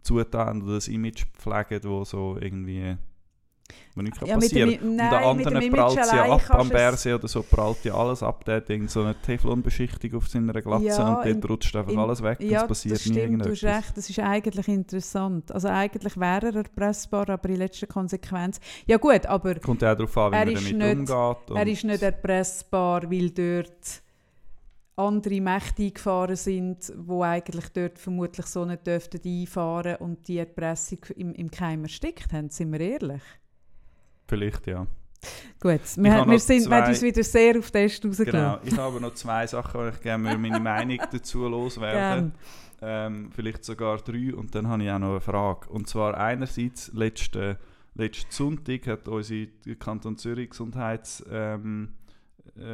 [0.05, 2.95] zutun oder ein Image pflegen, wo so irgendwie
[3.95, 5.23] wo nichts Ja, mit dem passieren kann.
[5.23, 8.45] Und an mit anderen prallt sie ab, am Berse oder so prallt ja alles ab,
[8.45, 11.97] der hat irgend so eine Teflonbeschichtung auf seiner Glatze Ja, und dort rutscht einfach in-
[11.97, 13.77] alles weg und ja, es passiert das nie stimmt, du hast irgendetwas.
[13.87, 15.51] recht, das ist eigentlich interessant.
[15.51, 18.59] Also eigentlich wäre er erpressbar, aber in letzter Konsequenz...
[18.85, 21.49] Ja gut, aber Kommt ja auch darauf an, wie Er man damit nicht- umgeht.
[21.49, 24.01] und- er ist nicht erpressbar, weil dort
[24.97, 30.99] andere Mächte eingefahren sind, wo eigentlich dort vermutlich so nicht dürften einfahren und die Erpressung
[31.17, 33.21] im, im Keim erstickt haben, sind wir ehrlich.
[34.27, 34.87] Vielleicht, ja.
[35.59, 38.31] Gut, wir, habe wir, sind, haben zwei- uns wieder sehr auf den Test rausgelassen.
[38.31, 38.59] Genau.
[38.63, 41.97] Ich habe noch zwei Sachen, wo ich gerne meine Meinung dazu loswerde.
[41.97, 42.31] Gern.
[42.81, 44.33] Ähm, vielleicht sogar drei.
[44.33, 45.69] Und dann habe ich auch noch eine Frage.
[45.69, 47.57] Und zwar einerseits, letzten,
[47.95, 49.47] letzten Sonntag hat unsere
[49.79, 52.04] Kanton Zürich Gesundheitsministerin ähm, äh,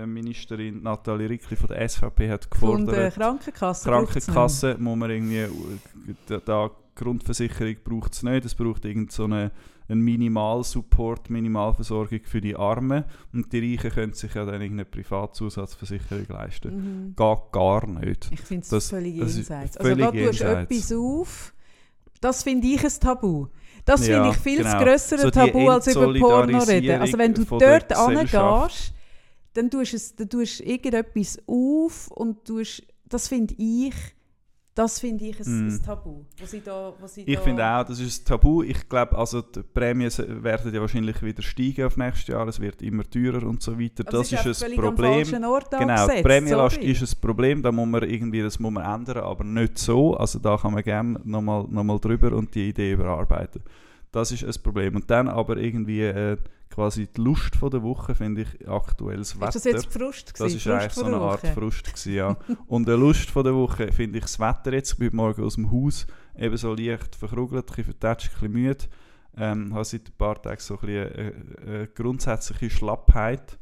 [0.06, 3.90] Ministerin Nathalie Rickli von der SVP hat Von der gefordert, Krankenkasse.
[3.90, 9.52] Krankenkasse muss man irgendwie, äh, da, Grundversicherung braucht es nicht, es braucht irgend so eine,
[9.88, 16.26] einen Minimalsupport, Minimalversorgung für die Armen und die Reichen können sich ja dann irgendeine Privatzusatzversicherung
[16.30, 16.76] leisten.
[16.76, 17.16] Mhm.
[17.16, 18.30] Geht gar nicht.
[18.32, 19.78] Ich finde es völlig jenseits.
[19.78, 21.54] also da tust du etwas auf,
[22.20, 23.48] das finde ich ein Tabu.
[23.84, 24.78] Das Ja, finde ich viel genau.
[24.78, 27.02] zu grössere So Tabu als über Porno reden.
[27.02, 28.94] Also wenn du dort Gesellschaft.
[29.54, 33.94] Dann tust du es- dann tust du irgendetwas auf und tust, das finde ich,
[34.74, 35.70] das finde ich ein, Mm.
[35.70, 36.22] ein Tabu.
[36.40, 38.64] Was sie da, was Ich da, finde auch, das ist ein Tabu.
[38.64, 40.10] Ich glaube, also die Prämien
[40.42, 42.48] werden ja wahrscheinlich wieder steigen auf nächstes Jahr.
[42.48, 44.06] Es wird immer teurer und so weiter.
[44.08, 45.28] Also das ist einfach ein Problem.
[45.30, 49.44] Genau, die Prämienlast ist ein Problem, da muss man irgendwie, das muss man ändern, aber
[49.44, 50.16] nicht so.
[50.16, 53.62] Also da kann man gerne nochmal noch mal drüber und die Idee überarbeiten.
[54.12, 54.96] Das ist ein Problem.
[54.96, 56.38] Und dann aber irgendwie äh,
[56.70, 59.50] quasi die Lust von der Woche, finde ich, aktuelles Wetter.
[59.50, 60.58] Ist das jetzt Frust Das gewesen?
[60.58, 61.54] ist eigentlich Frust so von eine Art Woche?
[61.54, 62.38] Frust gewesen, ja.
[62.68, 64.94] Und eine Lust von der Woche finde ich das Wetter jetzt.
[64.94, 66.08] Ich bin morgen aus dem Haus
[66.38, 68.86] eben so leicht verkrugelt, ein bisschen vertätscht, ein bisschen müde.
[69.38, 71.34] Ähm, habe seit ein paar Tagen so ein bisschen eine,
[71.66, 73.58] eine grundsätzliche Schlappheit.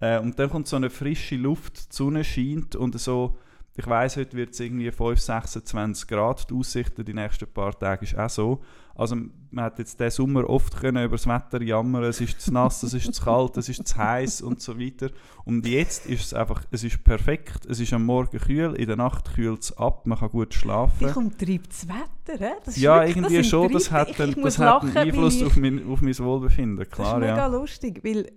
[0.00, 3.38] Äh, und dann kommt so eine frische Luft, die Sonne scheint und so,
[3.76, 8.04] ich weiss, heute wird es irgendwie 5, 26 Grad, die Aussicht die nächsten paar Tage
[8.04, 8.60] ist auch so.
[8.94, 12.52] Also man hat jetzt diesen Sommer oft können über das Wetter jammern, es ist zu
[12.52, 15.10] nass, es ist zu kalt, es ist zu heiß und so weiter.
[15.44, 18.94] Und jetzt ist es einfach, es ist perfekt, es ist am Morgen kühl, in der
[18.96, 21.08] Nacht kühlt es ab, man kann gut schlafen.
[21.08, 22.52] Dich umtreibt das Wetter, hä?
[22.64, 25.42] Das ist Ja, wirklich- irgendwie das schon, das hat, einen, das hat einen lachen, Einfluss
[25.42, 27.34] auf mein, auf mein Wohlbefinden, klar, das ist ja.
[27.34, 28.30] mega lustig, weil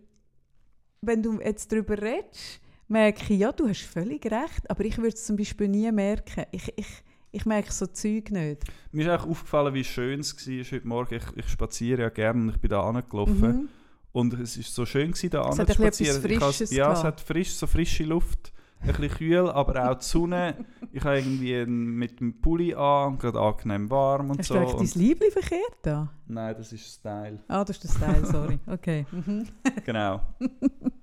[1.02, 5.10] wenn du jetzt darüber redest, merke ich, ja, du hast völlig recht, aber ich würde
[5.16, 6.46] es zum Beispiel nie merken.
[6.52, 6.88] Ich, ich,
[7.32, 8.64] ich merke so Zeug nicht.
[8.92, 11.16] Mir ist auch aufgefallen, wie schön es war heute Morgen.
[11.16, 13.40] Ich, ich spaziere ja gerne und ich bin da angelaufen.
[13.40, 13.70] Mhm.
[14.14, 16.22] Und es war so schön, gewesen, da Es hat spazieren.
[16.22, 20.66] Frisches Ja, es hat frisch, so frische Luft, ein bisschen kühl, aber auch die Sonne.
[20.92, 24.56] Ich habe irgendwie mit dem Pulli an, gerade angenehm warm und Hast so.
[24.56, 26.12] du eigentlich Und, dein Liebling verkehrt da?
[26.28, 27.40] nein, das ist Style.
[27.48, 28.60] Ah, das ist der Style, sorry.
[28.68, 29.06] Okay.
[29.12, 29.48] Mhm.
[29.86, 30.22] Genau.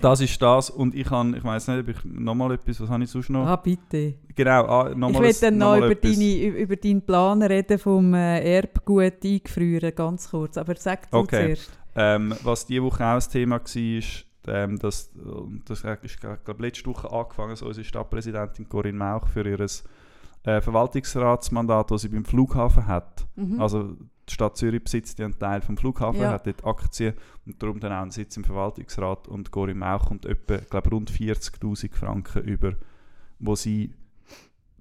[0.00, 3.02] Das ist das und ich habe, ich weiß nicht, ob ich nochmal etwas, was habe
[3.02, 3.44] ich sonst noch?
[3.46, 4.14] Ah, bitte.
[4.34, 6.12] Genau, ah, Ich nochmal will ein- dann noch über, etwas.
[6.12, 10.56] deine, über deinen Plan reden vom äh, Erbgut eingefrieren, ganz kurz.
[10.56, 11.46] Aber sag du Okay.
[11.56, 11.78] zuerst.
[11.96, 15.10] Ähm, was diese Woche auch ein Thema war, ähm, dass,
[15.66, 19.58] das ist glaube letzte Woche angefangen, so unsere Stadtpräsidentin Corinne Mauch für ihr
[20.44, 23.26] äh, Verwaltungsratsmandat, das sie beim Flughafen hat.
[23.34, 23.60] Mhm.
[23.60, 23.96] Also
[24.28, 26.30] die Stadt Zürich besitzt ja einen Teil vom Flughafen, Ja.
[26.32, 27.14] hat dort Aktien
[27.46, 31.10] und darum dann auch einen Sitz im Verwaltungsrat und Corinne Mauch kommt etwa, glaube rund
[31.10, 32.74] 40'000 Franken über,
[33.38, 33.92] wo sie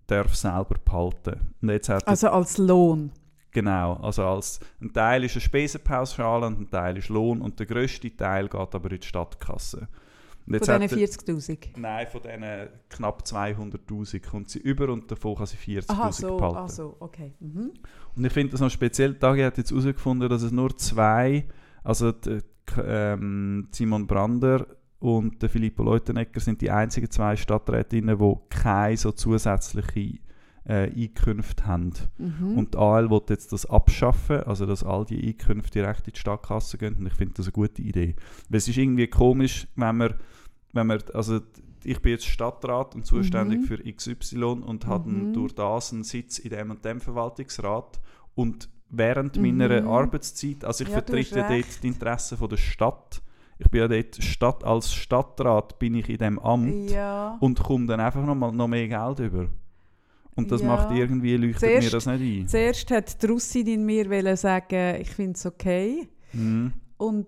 [0.08, 1.54] darf selber behalten.
[1.62, 3.12] Und jetzt hat also als Lohn.
[3.52, 7.66] Genau, also als ein Teil ist eine Spesenpauschale und ein Teil ist Lohn und der
[7.66, 9.88] grösste Teil geht aber in die Stadtkasse.
[10.48, 11.78] Von diesen er- 40'000.
[11.78, 12.44] Nein, von diesen
[12.90, 16.58] knapp 200'000 kommt sie über und davon kann sie 40'000 Aha, so, behalten.
[16.58, 17.34] ah, so, okay.
[17.40, 17.72] Mhm.
[18.16, 21.48] Und ich finde das noch speziell, Tagi hat jetzt herausgefunden, dass es nur zwei,
[21.84, 22.40] also die,
[22.82, 24.66] ähm, Simon Brander
[25.00, 30.18] und der Filippo Leutenegger sind die einzigen zwei Stadträtinnen, die keine so zusätzliche
[30.68, 31.94] äh, Einkünfte haben.
[32.18, 32.58] Mhm.
[32.58, 36.20] Und die AL will jetzt das abschaffen, also dass all die Einkünfte direkt in die
[36.20, 36.96] Stadtkasse gehen.
[36.96, 38.16] Und ich finde das eine gute Idee.
[38.50, 40.14] Weil es ist irgendwie komisch, wenn man,
[40.74, 41.40] wenn man also
[41.84, 43.64] ich bin jetzt Stadtrat und zuständig Mhm.
[43.66, 45.34] für XY und habe Mhm.
[45.34, 48.02] durch das einen Sitz in dem und dem Verwaltungsrat
[48.36, 49.58] und während Mhm.
[49.58, 51.84] meiner Arbeitszeit, also ich Ja, vertrete dort recht.
[51.84, 53.22] die Interessen von der Stadt.
[53.60, 57.38] Ich bin ja dort Stadt, als Stadtrat bin ich in dem Amt ja.
[57.40, 59.48] und komme dann einfach noch, mal, noch mehr Geld über.
[60.38, 60.68] Und das Ja.
[60.68, 62.48] macht irgendwie, leuchtet Zuerst- mir das nicht ein.
[62.48, 66.08] Zuerst hat die Russin in mir sagen, ich finde es okay.
[66.34, 66.72] Mhm.
[66.98, 67.28] Und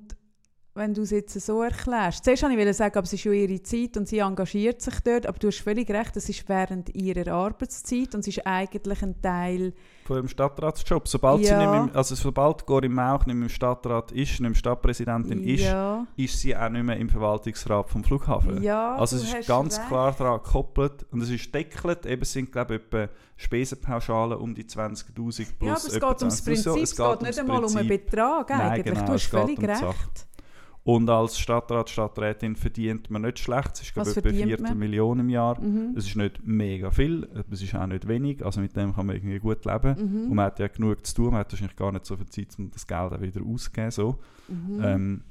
[0.75, 2.23] wenn du es jetzt so erklärst.
[2.23, 5.25] Zuerst wollte ich sagen, aber es ist ja ihre Zeit und sie engagiert sich dort.
[5.25, 9.21] Aber du hast völlig recht, es ist während ihrer Arbeitszeit und es ist eigentlich ein
[9.21, 9.73] Teil.
[10.09, 11.07] Von ihrem Stadtratsjob.
[11.07, 11.59] Sobald, sie Ja.
[11.59, 15.43] nicht mehr, im- also sobald Corinne Mauch nicht mehr im Stadtrat ist, nicht mehr Stadtpräsidentin
[15.43, 18.63] ist, ja, ist sie auch nicht mehr im Verwaltungsrat vom Flughafen.
[18.63, 19.87] ja, also es ist ganz recht.
[19.87, 22.07] klar daran gekoppelt und es ist deckelt.
[22.07, 23.07] Eben es sind glaube ich etwa
[23.37, 26.45] Spesenpauschalen um die 20'000 plus Ja, aber es etwa geht ums 20'000.
[26.45, 27.87] Prinzip, So, es geht nicht einmal um einen.
[27.87, 28.85] Betrag Nein, eigentlich.
[28.95, 30.27] genau, du hast es geht völlig um recht.
[30.83, 33.71] Und als Stadtrat, Stadträtin verdient man nicht schlecht.
[33.73, 34.77] Es ist glaube etwa verdient Viertel man?
[34.77, 35.59] Million im Jahr.
[35.61, 35.93] Mhm.
[35.95, 38.43] Es ist nicht mega viel, es ist auch nicht wenig.
[38.43, 39.95] Also mit dem kann man irgendwie gut leben.
[39.95, 40.35] Und Mhm.
[40.35, 42.71] man hat ja genug zu tun, man hat wahrscheinlich gar nicht so viel Zeit, um
[42.71, 43.91] das Geld auch wieder auszugeben.
[43.91, 44.19] So.
[44.47, 44.79] Mhm.
[44.81, 45.23] Ähm,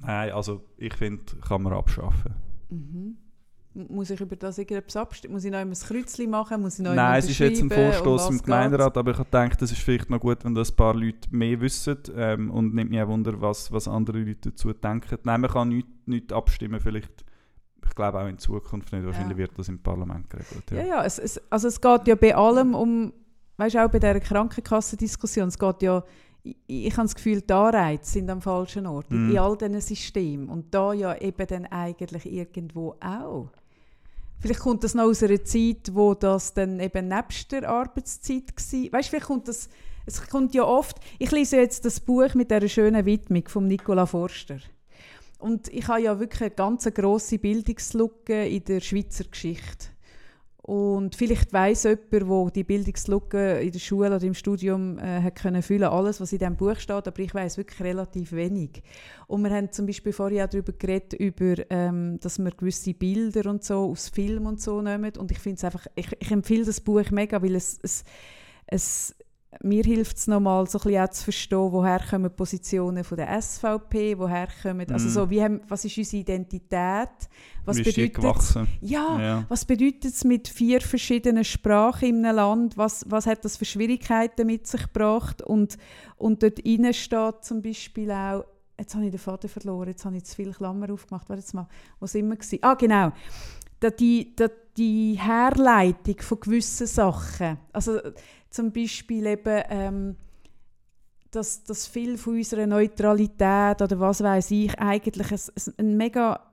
[0.00, 2.34] nein, also ich finde, kann man abschaffen.
[3.74, 5.32] Muss ich über das irgendetwas abstimmen?
[5.34, 6.60] Muss ich noch ein Kreuzchen machen?
[6.60, 8.42] Muss ich noch Nein, es ist jetzt ein Vorstoß im?
[8.42, 11.28] Gemeinderat, aber ich habe gedacht, es ist vielleicht noch gut, wenn das ein paar Leute
[11.30, 15.16] mehr wissen ähm, und nimmt mich auch Wunder, was, was andere Leute dazu denken.
[15.24, 17.24] Nein, man kann nicht, nicht abstimmen, vielleicht,
[17.86, 19.44] ich glaube auch in Zukunft nicht, wahrscheinlich Ja.
[19.44, 20.70] wird das im Parlament geregelt.
[20.70, 23.12] Ja, ja, es, es, also es geht ja bei allem um,
[23.56, 26.04] weißt du, auch bei dieser Krankenkassendiskussion, es geht ja,
[26.42, 29.30] ich, ich habe das Gefühl, die Anreize sind am falschen Ort, Mhm.
[29.30, 30.48] in all diesen Systemen.
[30.48, 33.50] Und da ja eben dann eigentlich irgendwo auch.
[34.42, 38.92] Vielleicht kommt das noch aus einer Zeit, wo das dann eben nebst der Arbeitszeit war.
[38.92, 39.68] Weißt du, vielleicht kommt das,
[40.04, 44.04] es kommt ja oft, ich lese jetzt das Buch mit dieser schönen Widmung von Nicola
[44.04, 44.58] Forster.
[45.38, 49.91] Und ich habe ja wirklich eine ganz grosse Bildungslücke in der Schweizer Geschichte.
[50.64, 55.34] Und vielleicht weiss jemand, wo die Bildungslücke in der Schule oder im Studium äh, hat
[55.34, 58.80] können füllen, alles, was in diesem Buch steht, aber ich weiß wirklich relativ wenig.
[59.26, 63.50] Und wir haben zum Beispiel vorher auch darüber geredet, über, ähm, dass wir gewisse Bilder
[63.50, 65.12] und so aus Film und so nehmen.
[65.16, 68.04] Und ich finde einfach, ich, ich empfehle das Buch mega, weil es, es,
[68.66, 69.16] es
[69.62, 73.16] mir hilft es nochmal so ein bisschen auch zu verstehen, woher kommen die Positionen von
[73.18, 75.12] der SVP, woher kommen, also Mhm.
[75.12, 77.08] so, wie haben, was ist unsere Identität,
[77.64, 78.66] was Wie bedeutet gewachsen?
[78.80, 79.46] ja, Ja.
[79.48, 82.76] was bedeutet es mit vier verschiedenen Sprachen in einem Land?
[82.78, 85.42] Was, was hat das für Schwierigkeiten mit sich gebracht?
[85.42, 85.76] Und,
[86.16, 88.44] und dort innen steht zum Beispiel auch,
[88.78, 91.52] jetzt habe ich den Faden verloren, jetzt habe ich zu viele Klammer aufgemacht, warte jetzt
[91.54, 91.68] mal,
[92.00, 92.58] wo sind wir gewesen?
[92.62, 93.12] Ah, genau.
[93.80, 94.46] Da die, da
[94.76, 97.98] die Herleitung von gewissen Sachen, also
[98.52, 100.16] zum Beispiel eben, ähm,
[101.30, 106.52] dass, dass viel von unserer Neutralität oder was weiß ich eigentlich ein, ein, ein mega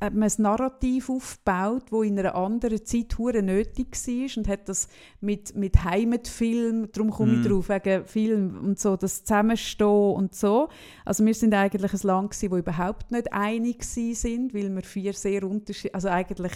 [0.00, 4.88] man ein Narrativ aufgebaut, wo in einer anderen Zeit hure nötig war und hat das
[5.20, 7.40] mit, mit Heimatfilm, darum komme Mhm.
[7.40, 10.68] ich drauf, wegen Film und so, das Zusammenstehen und so.
[11.04, 15.12] Also wir sind eigentlich ein Land gewesen, wo überhaupt nicht einig sind, weil wir vier
[15.14, 16.52] sehr unterschiedliche, also eigentlich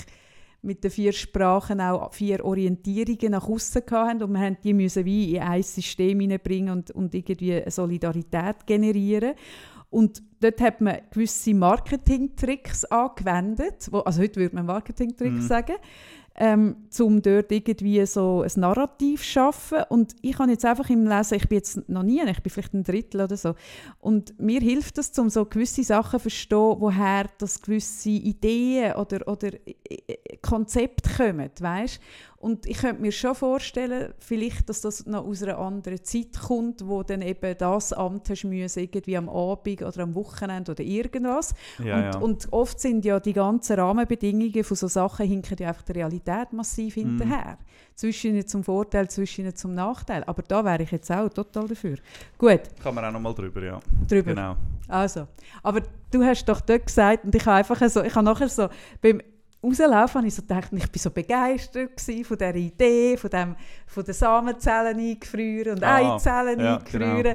[0.62, 5.04] mit den vier Sprachen auch vier Orientierungen nach außen hatten und wir haben die müssen
[5.04, 9.34] wie in ein System hineinbringen und, und irgendwie eine Solidarität generieren.
[9.90, 15.48] Und dort hat man gewisse Marketing-Tricks angewendet, wo, also heute würde man Marketing-Tricks Mhm.
[15.48, 15.76] sagen,
[16.38, 19.78] ähm, um dort irgendwie so ein Narrativ zu schaffen.
[19.88, 22.74] Und ich habe jetzt einfach im Lesen, ich bin jetzt noch nie, ich bin vielleicht
[22.74, 23.54] ein Drittel oder so,
[24.00, 29.26] und mir hilft das, um so gewisse Sachen zu verstehen, woher das gewisse Ideen oder,
[29.26, 32.00] oder äh, äh, Konzepte kommen, weißt?
[32.46, 36.86] Und ich könnte mir schon vorstellen, vielleicht, dass das noch aus einer anderen Zeit kommt,
[36.86, 41.54] wo dann eben das Amt hast müssen, irgendwie am Abend oder am Wochenende oder irgendwas.
[41.82, 42.18] Ja, und, ja.
[42.18, 46.52] und oft sind ja die ganzen Rahmenbedingungen von so Sachen hinken ja einfach der Realität
[46.52, 47.18] massiv Mhm.
[47.18, 47.58] hinterher.
[47.96, 50.22] Zwischen ihnen zum Vorteil, zwischen zum Nachteil.
[50.24, 51.96] Aber da wäre ich jetzt auch total dafür.
[52.38, 53.80] Gut, Kann man auch noch mal drüber, ja.
[54.06, 54.34] drüber.
[54.34, 54.54] Genau.
[54.86, 55.26] Also,
[55.64, 55.82] aber
[56.12, 58.68] du hast doch dort gesagt, und ich habe einfach so, ich habe nachher so,
[59.02, 59.20] beim
[59.66, 63.56] Rauslaufen habe ich so gedacht, ich bin so begeistert von dieser Idee, von, dem,
[63.86, 67.34] von den Samenzellen eingefrieren und Ah, Eizellen ja, eingefrieren.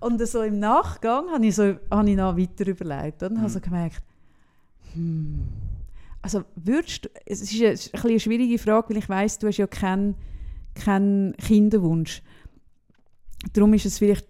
[0.00, 3.58] Und so im Nachgang habe ich, so, habe ich noch weiter überlegt und habe so
[3.58, 3.62] Mhm.
[3.62, 4.02] gemerkt,
[4.94, 5.44] hm,
[6.20, 9.48] also würdest du, es ist eine, es ist eine schwierige Frage, weil ich weiss, du
[9.48, 10.14] hast ja keinen
[10.74, 12.22] keinen Kinderwunsch.
[13.52, 14.26] Darum ist es vielleicht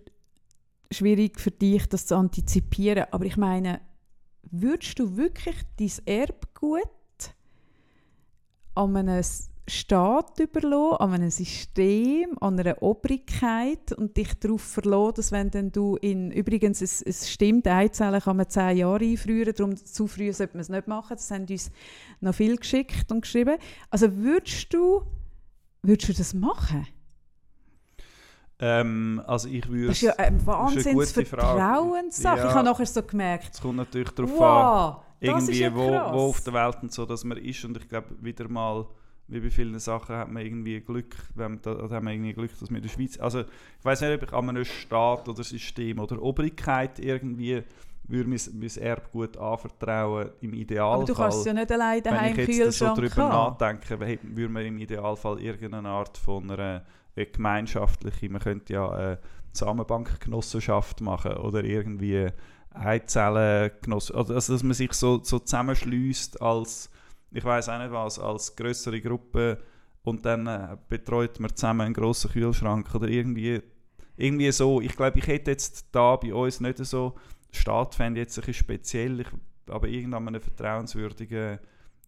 [0.90, 3.05] schwierig für dich, das zu antizipieren.
[3.11, 3.80] Aber ich meine,
[4.50, 6.88] würdest du wirklich dein Erbgut
[8.75, 9.23] an einem
[9.68, 15.70] Staat überlassen, an einem System, an einer Obrigkeit und dich darauf verlassen, dass wenn dann
[15.70, 20.33] du in, übrigens, es, es stimmt, Eizellen kann man zehn Jahre einfrieren, darum zu früh
[20.33, 21.70] sollte man es nicht machen, das haben uns
[22.20, 23.57] noch viel geschickt und geschrieben.
[23.89, 25.03] Also würdest du,
[25.83, 26.87] würdest du das machen?
[28.59, 29.89] Ähm, also ich würde...
[29.89, 31.12] Das ist ja eine wahnsinns.
[31.12, 32.39] Vertrauenssache.
[32.39, 32.49] Ja.
[32.49, 35.89] Ich habe nachher so gemerkt, Es kommt natürlich darauf an, wow, ist irgendwie, ja wo,
[35.89, 37.64] wo auf der Welt und so, dass man ist.
[37.64, 38.87] Und ich glaube, wieder mal,
[39.29, 42.51] wie bei vielen Sachen, hat man irgendwie Glück, wenn man, da, haben wir irgendwie Glück,
[42.59, 43.18] dass wir in der Schweiz...
[43.18, 47.62] Also ich weiß nicht, ob ich an einem Staat oder System oder Obrigkeit irgendwie
[48.09, 50.97] würde mein, mein Erbgut anvertrauen, im Idealfall.
[50.97, 53.57] Aber du kannst es ja nicht allein Wenn daheim ich im jetzt so darüber haben.
[53.59, 59.18] nachdenke, würde man im Idealfall irgendeine Art von einer äh, gemeinschaftlichen, man könnte ja eine
[59.53, 62.29] Zusammenbankgenossenschaft machen oder irgendwie
[62.75, 66.91] Eizellengenossenschaft, also dass- man sich so, so zusammenschließt als,
[67.31, 69.59] ich weiß auch nicht was, als größere Gruppe
[70.03, 73.61] und dann äh, betreut man zusammen einen grossen Kühlschrank oder irgendwie,
[74.16, 74.81] irgendwie so.
[74.81, 77.14] Ich glaube, ich hätte jetzt da bei uns nicht so,
[77.51, 79.27] Staat fände jetzt ein bisschen speziell, ich,
[79.68, 81.59] aber irgendeinem vertrauenswürdigen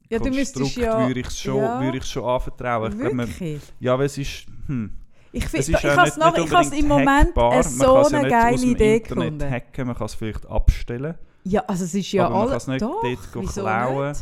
[0.08, 1.06] Ja, Konstrukt ja...
[1.06, 2.02] würde ich es schon, ja.
[2.02, 2.92] schon anvertrauen.
[2.92, 3.34] Ich glaube, man,
[3.80, 4.92] ja, aber es ist, hm,
[5.36, 7.36] Ich, es find, ist ich ja habe nicht, es noch- nicht ich habe im Moment
[7.36, 9.50] eine so ja eine nicht aus geile Idee Internet gefunden.
[9.50, 11.14] hacken, man kann es vielleicht abstellen.
[11.44, 12.64] Ja, also es ist ja aber man alles...
[12.64, 14.08] kann es nicht Doch, dort klauen.
[14.08, 14.20] nicht?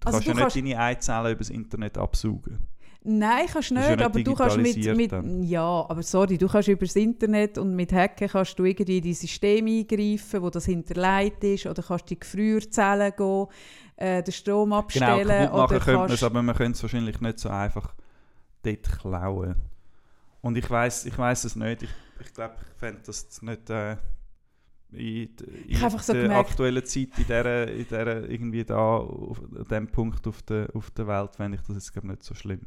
[0.00, 2.58] Du Also kannst du ja nicht kannst- deine Eizellen über das Internet absaugen.
[3.02, 6.68] Nein, kannst nicht, ja nicht aber du kannst mit, mit ja, aber sorry, du kannst
[6.68, 10.66] über das Internet und mit Hacken kannst du irgendwie in die Systeme eingreifen, wo das
[10.66, 13.46] hinterlegt ist, oder kannst die Gefrierzellen gehen,
[13.96, 17.20] äh, den Strom Genau, abstellen, kaputt machen könnte man es, aber man könnte es wahrscheinlich
[17.22, 17.94] nicht so einfach
[18.62, 19.54] dort klauen.
[20.42, 21.82] Und ich weiß ich weiss es nicht.
[21.82, 23.96] Ich, ich glaube, ich fände das nicht äh,
[24.92, 25.28] in,
[25.68, 29.86] in so der gemerkt- aktuellen Zeit, in dieser, in dieser irgendwie da, auf an dem
[29.88, 32.62] Punkt auf der, auf der Welt, fände ich das jetzt nicht so schlimm.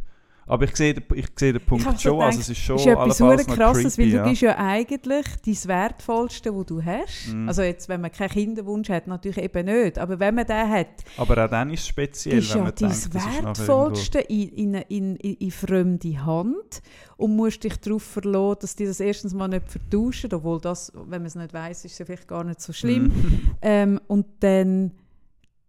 [0.45, 2.85] Aber ich sehe den, ich sehe den Punkt schon, also gedacht, es ist schon ist
[2.85, 4.29] etwas allenfalls noch krasses, weil creepy, du ja.
[4.29, 7.33] bist ja eigentlich dein Wertvollste, was du hast.
[7.33, 7.47] Mhm.
[7.47, 10.87] Also jetzt, wenn man keinen Kinderwunsch hat, natürlich eben nicht, aber wenn man den hat,
[11.17, 14.73] Aber auch dann ist es speziell, ist wenn ja man dein denkt, das Wertvollste in,
[14.73, 16.81] in, in, in, fremde Hand
[17.15, 21.21] und musst dich darauf verlassen, dass die das erstens mal nicht vertauschen, obwohl das, wenn
[21.21, 23.03] man es nicht weiß, ist es ja vielleicht gar nicht so schlimm.
[23.03, 23.13] Mhm.
[23.65, 24.91] Ähm, und dann,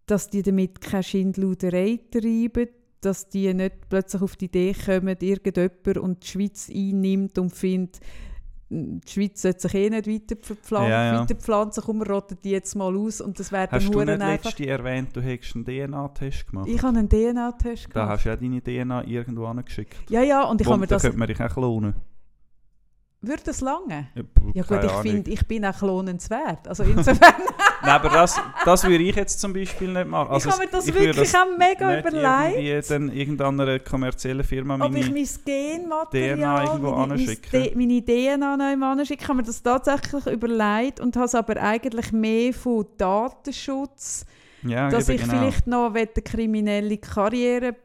[0.05, 2.67] dass die damit keine Schindluderei treiben,
[3.01, 7.99] dass die nicht plötzlich auf die Idee kommen, irgendjemand und die Schweiz einnimmt und findet,
[8.67, 11.21] die Schweiz sollte sich eh nicht weiter verpflanzen, Ja, ja.
[11.21, 14.21] weiterpflanzen, komm, wir rotten die jetzt mal aus und das wäre dann Hast du nicht
[14.21, 14.59] einfach...
[14.59, 16.67] erwähnt, du hättest einen DNA-Test gemacht?
[16.67, 18.09] Ich habe einen DNA-Test Da gemacht.
[18.09, 20.09] hast du ja deine DNA irgendwo angeschickt.
[20.09, 21.03] Ja, ja, und ich habe mir da das...
[21.03, 21.93] könnte man dich auch klonen.
[23.25, 24.07] Würde das lange?
[24.15, 24.23] Ja,
[24.53, 26.67] Ja gut, ich finde, ich bin auch klonenswert.
[26.67, 27.33] Also insofern,
[27.81, 30.31] Nein, aber das, das würde ich jetzt zum Beispiel nicht machen.
[30.31, 34.75] Also ich habe mir das ich wirklich auch mega überlegt, irgendwie dann irgendeiner kommerziellen Firma
[34.75, 35.13] ob ich meine...
[35.13, 37.77] mein Genmaterial, DNA irgendwo meine, anschicken.
[37.77, 39.23] Meine DNA noch anschicke.
[39.23, 44.25] Ich habe mir das tatsächlich überlegt und habe es aber eigentlich mehr von Datenschutz,
[44.63, 45.33] ja, dass ich genau.
[45.33, 47.75] vielleicht noch eine kriminelle Karriere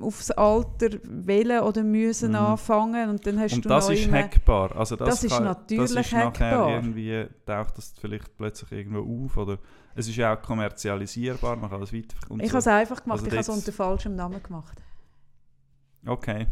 [0.00, 2.36] aufs Alter wählen oder müssen Mhm.
[2.36, 4.74] anfangen und dann hast Und du das ist hackbar.
[4.76, 6.70] Also das, Das ist kann, natürlich das ist hackbar.
[6.70, 9.58] irgendwie taucht das vielleicht plötzlich irgendwo auf oder
[9.94, 12.48] es ist ja auch kommerzialisierbar, man kann es weiter Ich so.
[12.48, 14.80] habe es einfach gemacht, Also ich habe es unter falschem Namen gemacht.
[16.06, 16.46] Okay,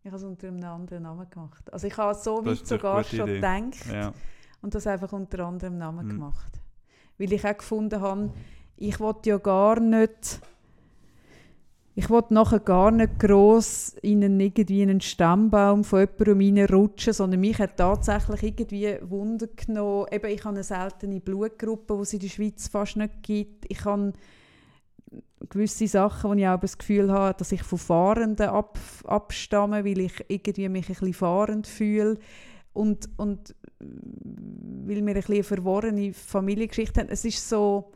[0.00, 1.72] Ich habe es unter einem anderen Namen gemacht.
[1.72, 3.34] Also ich habe so Das weit sogar schon Idee.
[3.34, 4.12] gedacht ja.
[4.62, 6.10] und das einfach unter anderem Namen Mhm.
[6.10, 6.60] gemacht.
[7.18, 8.30] weil ich auch gefunden habe,
[8.76, 10.40] ich wollte ja gar nicht
[11.98, 17.40] ich wollte nachher gar nicht gross in einen, irgendwie einen Stammbaum von jemandem rutschen, sondern
[17.40, 20.06] mich hat tatsächlich irgendwie Wunder genommen.
[20.12, 23.64] Eben, ich habe eine seltene Blutgruppe, die es in der Schweiz fast nicht gibt.
[23.70, 24.12] Ich habe
[25.48, 30.00] gewisse Sachen, wo ich auch das Gefühl habe, dass ich von Fahrenden ab, abstamme, weil
[30.00, 32.18] ich irgendwie mich ein bisschen fahrend fühle
[32.74, 37.08] und, und weil wir ein bisschen eine verworrene Familiengeschichte haben.
[37.08, 37.90] Es ist so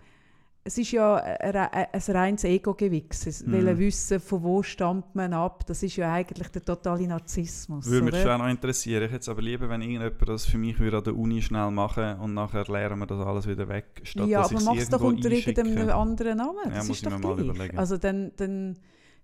[0.62, 3.44] es ist ja ein, ein reines Ego-Gewichs.
[3.50, 7.86] Wollen wissen, von wo stammt man ab, das ist ja eigentlich der totale Narzissmus.
[7.86, 9.04] Würde mich schon auch noch interessieren.
[9.04, 11.70] Ich hätte es aber lieber, wenn irgendjemand das für mich würde an der Uni schnell
[11.70, 14.88] machen und nachher lernen wir das alles wieder weg, statt ja, dass aber mach es
[14.90, 16.58] doch unter irgendeinem anderen Namen.
[16.64, 17.78] Das ja, muss ist ich mir mal überlegen.
[17.78, 18.76] Also dann, dann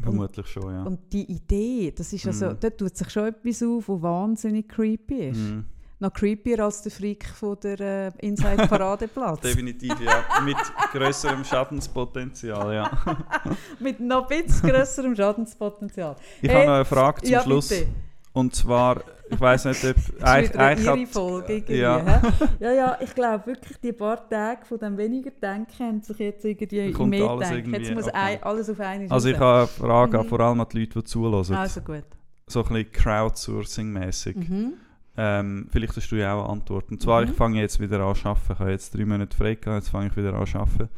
[0.00, 0.82] Vermutlich und, schon, ja.
[0.82, 2.56] Und die Idee, das ist also, mm.
[2.60, 5.38] dort tut sich schon etwas auf, was wahnsinnig creepy ist.
[5.38, 5.60] Mm.
[6.00, 9.40] Noch creepier als der Freak von der äh, Inside Paradeplatz.
[9.42, 10.24] Definitiv, ja.
[10.44, 10.56] Mit
[10.92, 12.90] größerem Schadenspotenzial, ja.
[13.78, 16.16] Mit noch ein bisschen größerem Schadenspotenzial.
[16.40, 17.68] Ich hey, habe noch eine Frage zum ja, Schluss.
[17.68, 17.86] Bitte.
[18.32, 20.22] Und zwar, ich weiß nicht, ob...
[20.22, 21.78] eigentlich ihre Folge irgendwie.
[21.78, 22.22] Ja.
[22.60, 26.44] ja, ja, ich glaube wirklich, die paar Tage von dem weniger Denken haben sich jetzt
[26.44, 27.74] irgendwie Kommt mehr denken.
[27.74, 28.16] Jetzt muss okay.
[28.16, 30.28] ein, alles auf eine Also ich habe eine Frage mhm.
[30.28, 31.54] vor allem an die Leute, die zuhören.
[31.54, 32.04] Also gut.
[32.46, 34.36] So ein bisschen Crowdsourcing-mäßig.
[34.36, 34.72] Mhm.
[35.16, 36.90] Ähm, vielleicht hast du ja auch eine Antwort.
[36.90, 37.28] Und zwar, mhm.
[37.30, 38.52] ich fange jetzt wieder an zu arbeiten.
[38.52, 40.88] Ich habe jetzt drei Monate frei gehabt, jetzt fange ich wieder an zu arbeiten.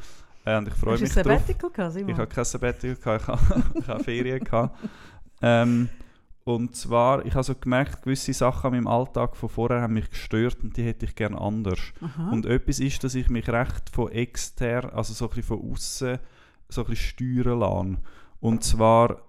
[0.45, 1.47] Äh, und ich freue mich drauf.
[1.47, 4.78] Gehabt, ich habe kein Sabbatical gehabt, ich habe, ich habe Ferien gehabt.
[5.43, 5.89] Ähm,
[6.45, 10.11] und zwar, ich habe so gemerkt, gewisse Sachen in meinem Alltag von vorher haben mich
[10.11, 11.81] gestört und die hätte ich gerne anders.
[12.03, 12.31] Aha.
[12.31, 16.19] Und etwas ist, dass ich mich recht von extern, also so ein bisschen von außen,
[16.69, 17.97] so ein bisschen steuern lasse.
[18.41, 19.23] Und zwar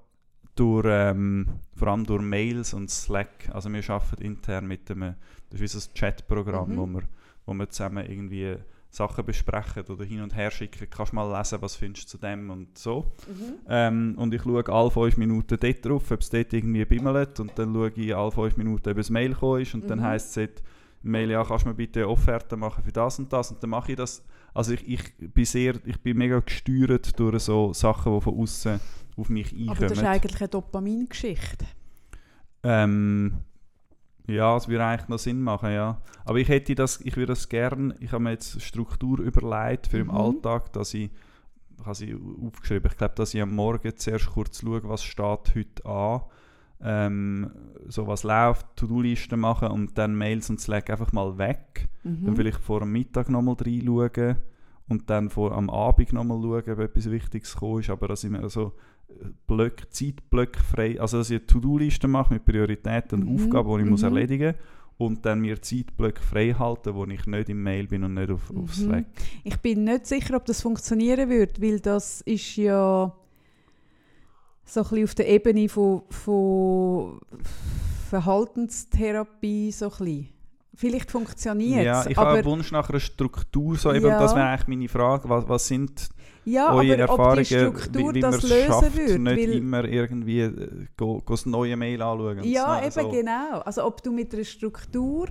[0.55, 3.49] durch, ähm, vor allem durch Mails und Slack.
[3.53, 5.15] Also wir arbeiten intern mit einem,
[5.49, 6.77] das ist wie so ein Chatprogramm, mhm.
[6.77, 7.03] wo, wir,
[7.45, 8.57] wo wir zusammen irgendwie
[8.95, 12.17] Sachen besprechen oder hin und her schicken, kannst du mal lesen, was findest du zu
[12.17, 13.11] dem und so.
[13.27, 13.53] Mhm.
[13.67, 17.51] Ähm, und ich schaue alle fünf Minuten dort drauf, ob es dort irgendwie bimmelt und
[17.57, 19.87] dann schaue ich alle fünf Minuten, ob ein Mail gekommen ist und mhm.
[19.89, 20.49] dann heisst es
[21.01, 23.91] Mail, ja, kannst du mir bitte Offerte machen für das und das und dann mache
[23.91, 24.23] ich das.
[24.53, 28.79] Also ich, ich bin sehr, ich bin mega gesteuert durch so Sachen, die von außen
[29.17, 29.69] auf mich einkommen.
[29.69, 31.65] Aber das ist eigentlich eine Dopamingeschichte.
[32.63, 33.39] Ähm,
[34.27, 36.01] ja, es würde eigentlich noch Sinn machen, ja.
[36.23, 39.97] Aber ich hätte das, ich würde das gerne, ich habe mir jetzt Struktur überlegt für
[39.97, 40.09] mhm.
[40.09, 41.11] im Alltag, dass ich,
[41.77, 45.55] ich habe sie aufgeschrieben, ich glaube, dass ich am Morgen zuerst kurz schaue, was steht
[45.55, 46.21] heute an,
[46.81, 47.51] ähm,
[47.87, 51.87] so was läuft, To-Do-Listen machen und dann Mails und Slack einfach mal weg.
[52.03, 52.25] Mhm.
[52.25, 54.37] Dann vielleicht vor dem Mittag nochmal reinschauen
[54.87, 58.29] und dann vor am Abend nochmal schauen, ob etwas Wichtiges gekommen ist, aber dass ich
[58.29, 58.73] mir so
[59.47, 63.35] Blöcke, Zeitblöcke frei, also dass ich eine To-Do-Liste mache mit Prioritäten und mhm.
[63.35, 63.91] Aufgaben, die ich mhm.
[63.91, 64.65] muss erledigen muss
[64.97, 68.51] und dann mir Zeitblöcke frei halten, wo ich nicht im Mail bin und nicht auf,
[68.51, 68.63] mhm.
[68.63, 69.05] auf Slack.
[69.43, 73.13] Ich bin nicht sicher, ob das funktionieren wird, weil das ist ja
[74.63, 77.19] so ein bisschen auf der Ebene von, von
[78.09, 80.29] Verhaltenstherapie so ein bisschen.
[80.77, 81.85] Vielleicht funktioniert es.
[81.85, 83.77] Ja, ich habe einen Wunsch nach einer Struktur.
[83.77, 84.19] So eben, ja.
[84.19, 85.29] Das wäre eigentlich meine Frage.
[85.29, 86.09] Was, was sind
[86.45, 91.33] ja, eure Erfahrungen, wie, wie man es schafft, wird, nicht immer irgendwie äh, go, go
[91.33, 92.43] das neue Mail anschauen?
[92.43, 93.09] Ja, eben so.
[93.09, 93.59] genau.
[93.65, 95.27] Also ob du mit einer Struktur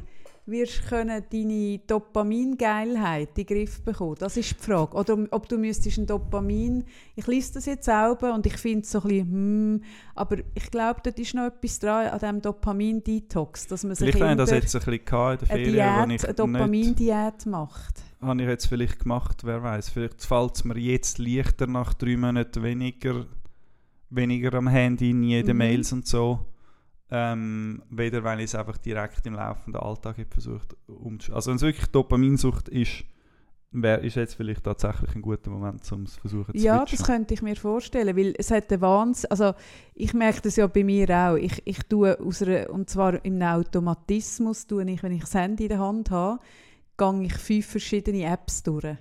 [0.46, 4.16] wirst können deine Dopamingeilheit in den Griff bekommen?
[4.18, 4.96] Das ist die Frage.
[4.96, 6.84] Oder ob du müsstest ein Dopamin...
[7.16, 9.82] Ich lese das jetzt selber und ich finde es so ein bisschen, hm,
[10.14, 14.36] aber ich glaube, dort ist noch etwas dran an diesem Dopamin-Detox, dass man Vielleicht habe
[14.36, 18.02] das jetzt ein bisschen in der Ferien, Diät, ich eine Dopamin-Diät macht.
[18.20, 19.90] Habe ich jetzt vielleicht gemacht, wer weiß.
[19.90, 23.26] Vielleicht fällt es mir jetzt leichter nach drei Monaten weniger,
[24.10, 25.58] weniger am Handy, in jeden mhm.
[25.58, 26.46] Mails und so
[27.16, 31.36] ähm, weder weil ich es einfach direkt im laufenden Alltag habe versucht umzuschalten.
[31.36, 33.04] Also wenn es wirklich Dopaminsucht ist,
[33.70, 37.34] wär, ist jetzt vielleicht tatsächlich ein guter Moment, um es versuchen zu Ja, das könnte
[37.34, 39.52] ich mir vorstellen, weil es hat den Wahnsinn, also
[39.94, 43.40] ich merke das ja bei mir auch, ich, ich tue aus einer, und zwar im
[43.40, 46.40] Automatismus, tue ich, wenn ich das Handy in der Hand habe,
[46.96, 48.96] gehe ich fünf verschiedene Apps durch.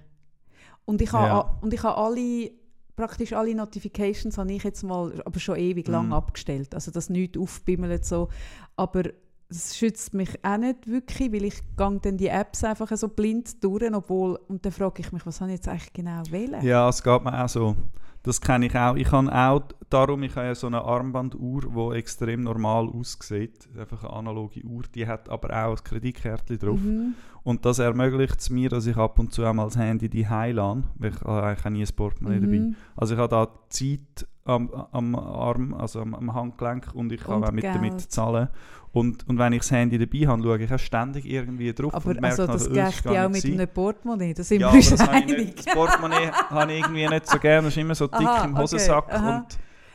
[0.85, 1.59] Und ich habe, ja.
[1.61, 2.51] und ich habe alle
[2.95, 6.13] praktisch alle Notifications habe ich jetzt mal, aber schon ewig lang Mhm.
[6.13, 6.73] abgestellt.
[6.75, 8.29] Also dass nichts aufbimmelt so.
[8.75, 9.03] Aber
[9.49, 13.63] es schützt mich auch nicht wirklich, weil ich gehe dann die Apps einfach so blind
[13.63, 16.63] durch, obwohl, und dann frage ich mich, was habe ich jetzt eigentlich genau wählen?
[16.63, 17.75] Ja, es geht mir auch so.
[18.23, 18.95] Das kenne ich auch.
[18.95, 23.67] Ich habe auch, darum, ich habe ja so eine Armbanduhr, die extrem normal aussieht.
[23.77, 26.79] Einfach eine analoge Uhr, die hat aber auch ein Kreditkärtchen drauf.
[26.79, 27.15] Mhm.
[27.43, 30.83] Und das ermöglicht es mir, dass ich ab und zu einmal das Handy die lade,
[30.95, 32.59] weil ich habe eigentlich auch nie ein Portemonnaie dabei.
[32.59, 32.75] Mhm.
[32.95, 37.37] Also ich habe da Zeit am, am Arm, also am, am Handgelenk und ich kann
[37.37, 37.75] Und auch mit Geld.
[37.75, 38.47] damit zahlen.
[38.93, 42.11] Und, und wenn ich das Handy dabei habe, schaue ich auch ständig irgendwie drauf Aber
[42.11, 44.71] und merke also, das oh, geht gar ja auch mit einem Portemonnaie, da sind Ja,
[44.71, 45.37] wir aber das, habe ich einig.
[45.37, 47.63] nicht, das Portemonnaie habe ich irgendwie nicht so gerne.
[47.63, 49.07] Das ist immer so dick Aha, im okay, Hosensack.
[49.13, 49.45] Und,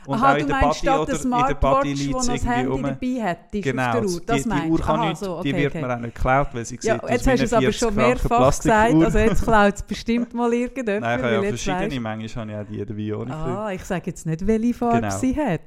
[0.08, 2.28] und Aha, auch du in der meinst statt oder der in der Smartwatch, liegt es
[2.28, 2.82] irgendwie Handy rum.
[2.82, 4.20] dabei hat, ist Genau, auf der das- Uhr.
[4.20, 5.84] Die, die Uhr kann Aha, nichts, so, die okay, wird okay.
[5.86, 7.94] mir auch nicht geklaut, weil sie sieht Ja, aus jetzt hast du es aber schon
[7.94, 11.42] 40 Franken mehrfach gesagt, also jetzt klaut es bestimmt mal irgendjemand, Nein, ich habe ja
[11.42, 13.34] verschiedene, manchmal habe ich auch die dabei.
[13.34, 15.18] Ah, ich sage jetzt nicht, welche Farbe Genau.
[15.18, 15.60] sie hat.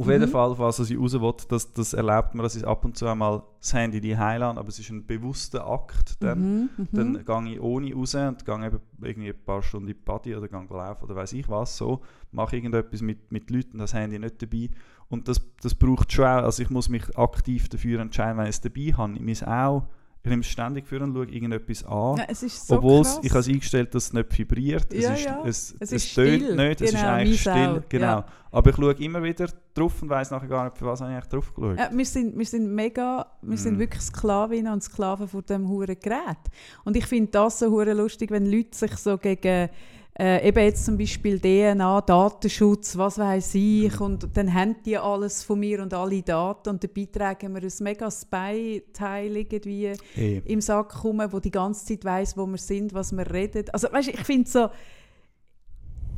[0.00, 0.32] Auf jeden Mhm.
[0.32, 3.42] Fall, was ich raus will, das, das erlaubt mir, dass ich ab und zu einmal
[3.60, 6.22] das Handy die heilern, aber es ist ein bewusster Akt.
[6.22, 6.88] Dann, Mhm, mhm.
[6.92, 10.34] dann gehe ich ohne raus und gehe eben irgendwie ein paar Stunden in die Party
[10.34, 12.00] oder gehe laufen oder weiß ich was so,
[12.32, 14.70] mache irgendetwas mit, mit Leuten, das Handy nicht dabei.
[15.08, 18.50] Und das, das braucht schon auch, also ich muss mich aktiv dafür entscheiden, wenn ich
[18.50, 19.12] es dabei habe.
[19.14, 19.86] Ich muss auch,
[20.22, 22.18] ich nehme es ständig für und schaue irgendetwas an.
[22.18, 23.20] Ja, es ist so Obwohl krass.
[23.22, 24.92] ich habe es eingestellt, dass es nicht vibriert.
[24.92, 25.42] Ja, es ist, ja.
[25.44, 27.52] Es, Es es, ist tönt nicht, es ist Genau, eigentlich still.
[27.52, 28.24] auch, Genau.
[28.52, 31.16] Aber ich schaue immer wieder drauf und weiß nachher gar nicht, für was habe ich
[31.16, 31.78] eigentlich drauf geschaut.
[31.78, 33.78] Ja, wir, sind, wir sind mega, wir sind Mhm.
[33.80, 36.38] wirklich Sklavinnen und Sklaven von diesem huren Gerät.
[36.84, 39.68] Und ich finde das so hure lustig, wenn Leute sich so gegen
[40.18, 44.04] äh, eben jetzt zum Beispiel DNA, Datenschutz, was weiß ich, Mhm.
[44.04, 47.72] und dann haben die alles von mir und alle Daten und dabei tragen wir ein
[47.80, 50.42] mega Spy-Teil irgendwie Eh.
[50.46, 53.64] im Sack rum, wo die ganze Zeit weiß, wo wir sind, was wir reden.
[53.72, 54.68] Also weißt, ich finde so,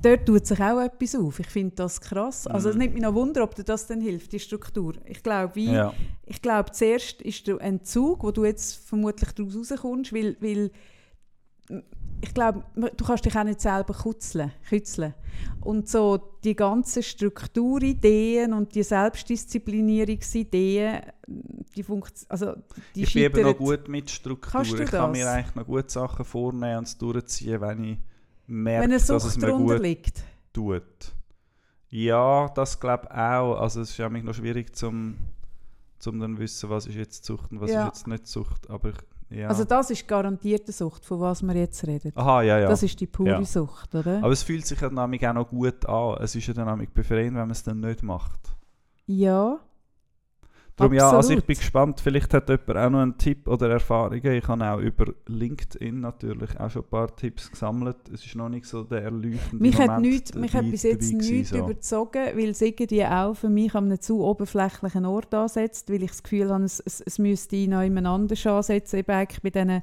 [0.02, 1.38] dort tut sich auch etwas auf.
[1.40, 2.46] Ich finde das krass.
[2.46, 2.80] Also es Mhm.
[2.82, 4.94] nimmt mich noch Wunder, ob dir das dann hilft, die Struktur.
[5.06, 5.94] Ich glaube, wie, Ja.
[6.26, 10.70] ich glaube, zuerst ist der Entzug, wo du jetzt vermutlich daraus rauskommst, weil, weil
[12.20, 15.14] ich glaube, du kannst dich auch nicht selber kutzeln, kützeln.
[15.60, 21.00] Und so die ganzen Strukturideen und die Selbstdisziplinierungsideen,
[21.74, 22.52] die funkt, also
[22.94, 24.62] die ich bin eben noch gut mit Struktur.
[24.62, 25.18] Ich kann das?
[25.18, 27.98] mir eigentlich noch gut Sachen vornehmen und es durchziehen, wenn ich
[28.52, 30.22] merke, wenn eine dass es Sucht mir gut liegt.
[30.52, 30.82] tut.
[31.88, 33.56] Ja, das glaube ich auch.
[33.60, 35.16] Also es ist ja noch schwierig zum,
[35.98, 37.82] zum dann wissen, was ist jetzt Sucht und was Ja.
[37.82, 38.70] ist jetzt nicht Sucht.
[38.70, 38.92] Aber
[39.28, 39.48] ja.
[39.48, 42.12] Also das ist garantierte Sucht, von was wir jetzt reden.
[42.14, 42.68] Aha, ja, ja.
[42.68, 43.44] Das ist die pure Ja.
[43.44, 44.18] Sucht, oder?
[44.18, 46.16] Aber es fühlt sich ja dann auch noch gut an.
[46.20, 48.40] Es ist ja dann auch befreiend, wenn man es dann nicht macht.
[49.06, 49.58] ja,
[50.76, 54.32] Darum ja, also ich bin gespannt, vielleicht hat jemand auch noch einen Tipp oder Erfahrungen.
[54.32, 57.96] Ich habe auch über LinkedIn natürlich auch schon ein paar Tipps gesammelt.
[58.10, 61.12] Es ist noch nicht so der erleuchtende mich hat, Moment nicht, mich hat bis jetzt
[61.12, 61.58] nichts so.
[61.58, 66.10] überzogen, weil es irgendwie auch für mich an einem zu oberflächlichen Ort ansetzt, weil ich
[66.10, 69.82] das Gefühl habe, es, es, es müsste noch jemand anders ansetzen, eben eigentlich bei diesen,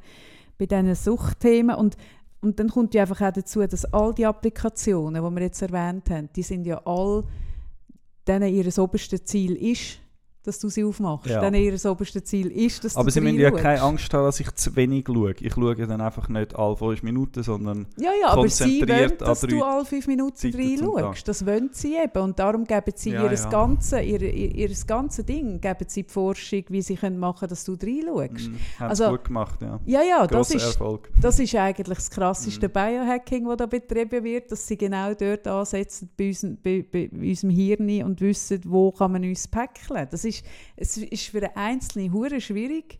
[0.57, 1.75] bei diesen Suchtthemen.
[1.75, 1.97] Und,
[2.41, 6.09] und dann kommt ja einfach auch dazu, dass all die Applikationen, die wir jetzt erwähnt
[6.09, 7.25] haben, die sind ja all,
[8.27, 9.99] denen ihr oberstes Ziel ist,
[10.43, 11.27] dass du sie aufmachst.
[11.27, 11.41] Ja.
[11.41, 14.39] Denen ihr oberstes Ziel ist, dass Aber du sie müssen ja keine Angst haben, dass
[14.39, 15.33] ich zu wenig schaue.
[15.39, 19.29] Ich schaue dann einfach nicht alle fünf Minuten, sondern Ja, ja, aber sie konzentriert wollen,
[19.29, 21.27] dass du alle fünf Minuten reinschaust.
[21.27, 22.23] Das wollen sie eben.
[22.23, 23.49] Und darum geben sie Ja, ihr, ja.
[23.49, 27.49] Ganze, ihr, ihr, ihr ganze Ding, geben sie die Forschung, wie sie können machen können,
[27.49, 28.49] dass du reinschaust.
[28.79, 29.61] haben Also, gut gemacht.
[29.61, 29.79] Ja.
[29.85, 31.09] Ja, ja, das ist, Erfolg.
[31.21, 32.73] das ist eigentlich das krasseste Mhm.
[32.73, 37.49] Biohacking, das da betrieben wird, dass sie genau dort ansetzen bei, uns, bei, bei unserem
[37.49, 40.07] Hirn und wissen, wo kann man uns päckeln.
[40.09, 42.99] Das ist, es ist für einen Einzelnen hure schwierig,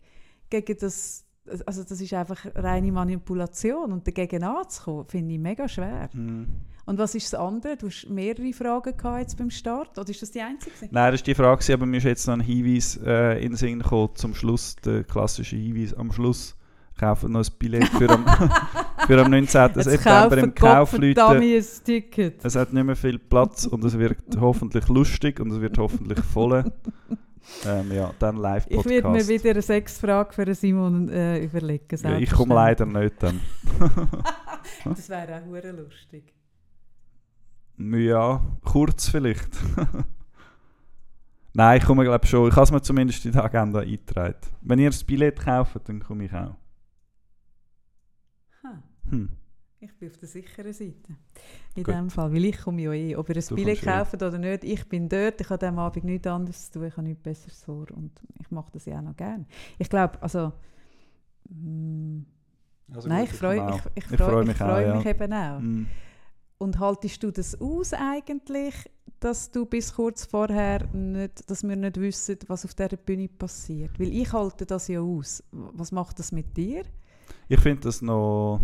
[0.50, 1.24] gegen das,
[1.66, 6.10] also das ist einfach reine Manipulation und dagegen anzukommen, finde ich mega schwer.
[6.12, 6.44] Mm.
[6.86, 7.76] Und was ist das andere?
[7.76, 10.72] Du hast mehrere Fragen gehabt jetzt beim Start, oder ist das die einzige?
[10.90, 13.56] Nein, das ist die Frage, aber mir ist jetzt noch ein Hinweis äh, in den
[13.56, 16.56] Sinn gekommen, zum Schluss, der klassische Hinweis am Schluss.
[17.00, 18.26] Kaufen noch ein Billett für am,
[19.06, 19.70] für am 19.
[19.74, 21.42] September im Kaufleuten.
[22.42, 26.20] Es hat nicht mehr viel Platz und es wird hoffentlich lustig und es wird hoffentlich
[26.20, 26.62] voll.
[27.66, 28.86] ähm, ja, dann Live-Podcast.
[28.86, 31.98] Ich werde mir wieder eine Sexfrage für Simon äh, überlegen.
[32.02, 33.40] ja, ich komme leider nicht dann.
[34.84, 36.34] Das wäre auch hure lustig.
[37.78, 39.48] Ja, kurz vielleicht.
[41.54, 42.48] Nein, ich komme glaube schon.
[42.48, 44.36] Ich habe es mir zumindest in die Agenda eingetragen.
[44.60, 46.56] Wenn ihr das Billett kauft, dann komme ich auch.
[49.10, 49.28] Hm.
[49.80, 51.16] ich bin auf der sicheren Seite.
[51.74, 51.94] In Gut.
[51.94, 53.16] dem Fall, weil ich komme ja eh.
[53.16, 53.86] Ob ihr ein Billett eh.
[53.86, 55.40] kauft oder nicht, ich bin dort.
[55.40, 56.88] Ich habe am Abend nichts anderes zu tun.
[56.88, 57.86] Ich habe nichts Besseres vor.
[57.92, 59.46] Und ich mache das ja auch noch gerne.
[59.78, 60.52] Ich glaube, also...
[61.48, 62.20] mm,
[62.92, 65.10] Also nein, gut, ich freue ich, ich Ich freu, mich freu auch, mich ja.
[65.10, 65.58] eben auch.
[65.58, 65.86] Hm.
[66.58, 68.74] Und haltest du das aus eigentlich,
[69.18, 73.98] dass du bis kurz vorher nicht, dass wir nicht wissen, was auf dieser Bühne passiert?
[73.98, 75.42] Weil ich halte das ja aus.
[75.52, 76.82] Was macht das mit dir?
[77.52, 78.60] Ich finde das noch,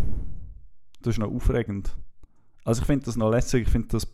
[1.01, 1.93] das ist noch aufregend.
[2.63, 4.07] Also ich finde das noch lässig, ich finde das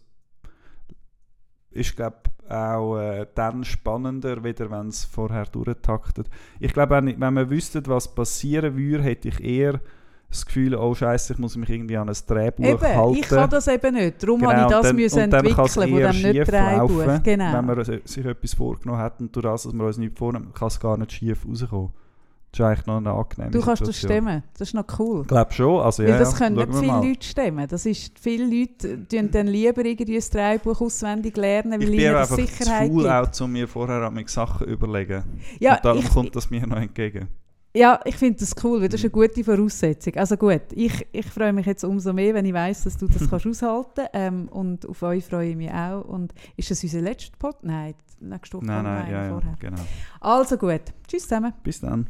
[1.70, 2.18] ist glaube
[2.50, 6.28] auch äh, dann spannender, wieder wenn es vorher durchtaktet.
[6.60, 9.80] Ich glaube, wenn, wenn man wüsste, was passieren würde, hätte ich eher
[10.30, 13.14] das Gefühl, oh Scheiße, ich muss mich irgendwie an ein Drehbuch eben, halten.
[13.18, 14.24] Ich kann das eben nicht.
[14.24, 17.06] Darum Genau, habe ich das dann- müssen dann entwickeln, eher dem nicht Drehbuch.
[17.06, 17.54] laufen, Genau.
[17.54, 20.68] Wenn man sich etwas vorgenommen hat und durch das, dass wir uns nicht vornehmen, kann
[20.70, 21.92] es gar nicht schief rauskommen.
[22.56, 24.12] Das ist eigentlich noch eine angenehme du kannst das Situation.
[24.28, 24.44] stemmen.
[24.54, 25.22] Das ist noch cool.
[25.24, 25.82] Ich glaube schon.
[25.82, 27.08] Also, Weil ja, das ja, können nicht viele mal.
[27.08, 27.68] Leute stemmen.
[27.68, 32.00] Das ist, viele Leute tun dann lieber irgendwie ein Drehbuch auswendig lernen, Ich weil bin
[32.00, 33.42] ihnen das einfach zu Sicherheit faul, gibt.
[33.42, 35.24] auch, um mir vorher an Sachen überlegen.
[35.60, 37.28] Ja, und darum ich, kommt das mir noch entgegen.
[37.76, 39.28] ja, ich finde das cool, weil das ist eine Mhm.
[39.30, 40.14] gute Voraussetzung.
[40.18, 43.28] Also gut, ich, ich freue mich jetzt umso mehr, wenn ich weiß, dass du das
[43.32, 46.02] kannst aushalten ähm, und auf euch freue ich mich auch.
[46.06, 47.56] Und ist das unser letzter Pod?
[47.64, 49.56] Nein, nächste Woche Nein, nein, ja, ja, vorher.
[49.60, 49.82] genau.
[50.20, 51.54] Also gut, tschüss zusammen.
[51.64, 52.08] Bis dann.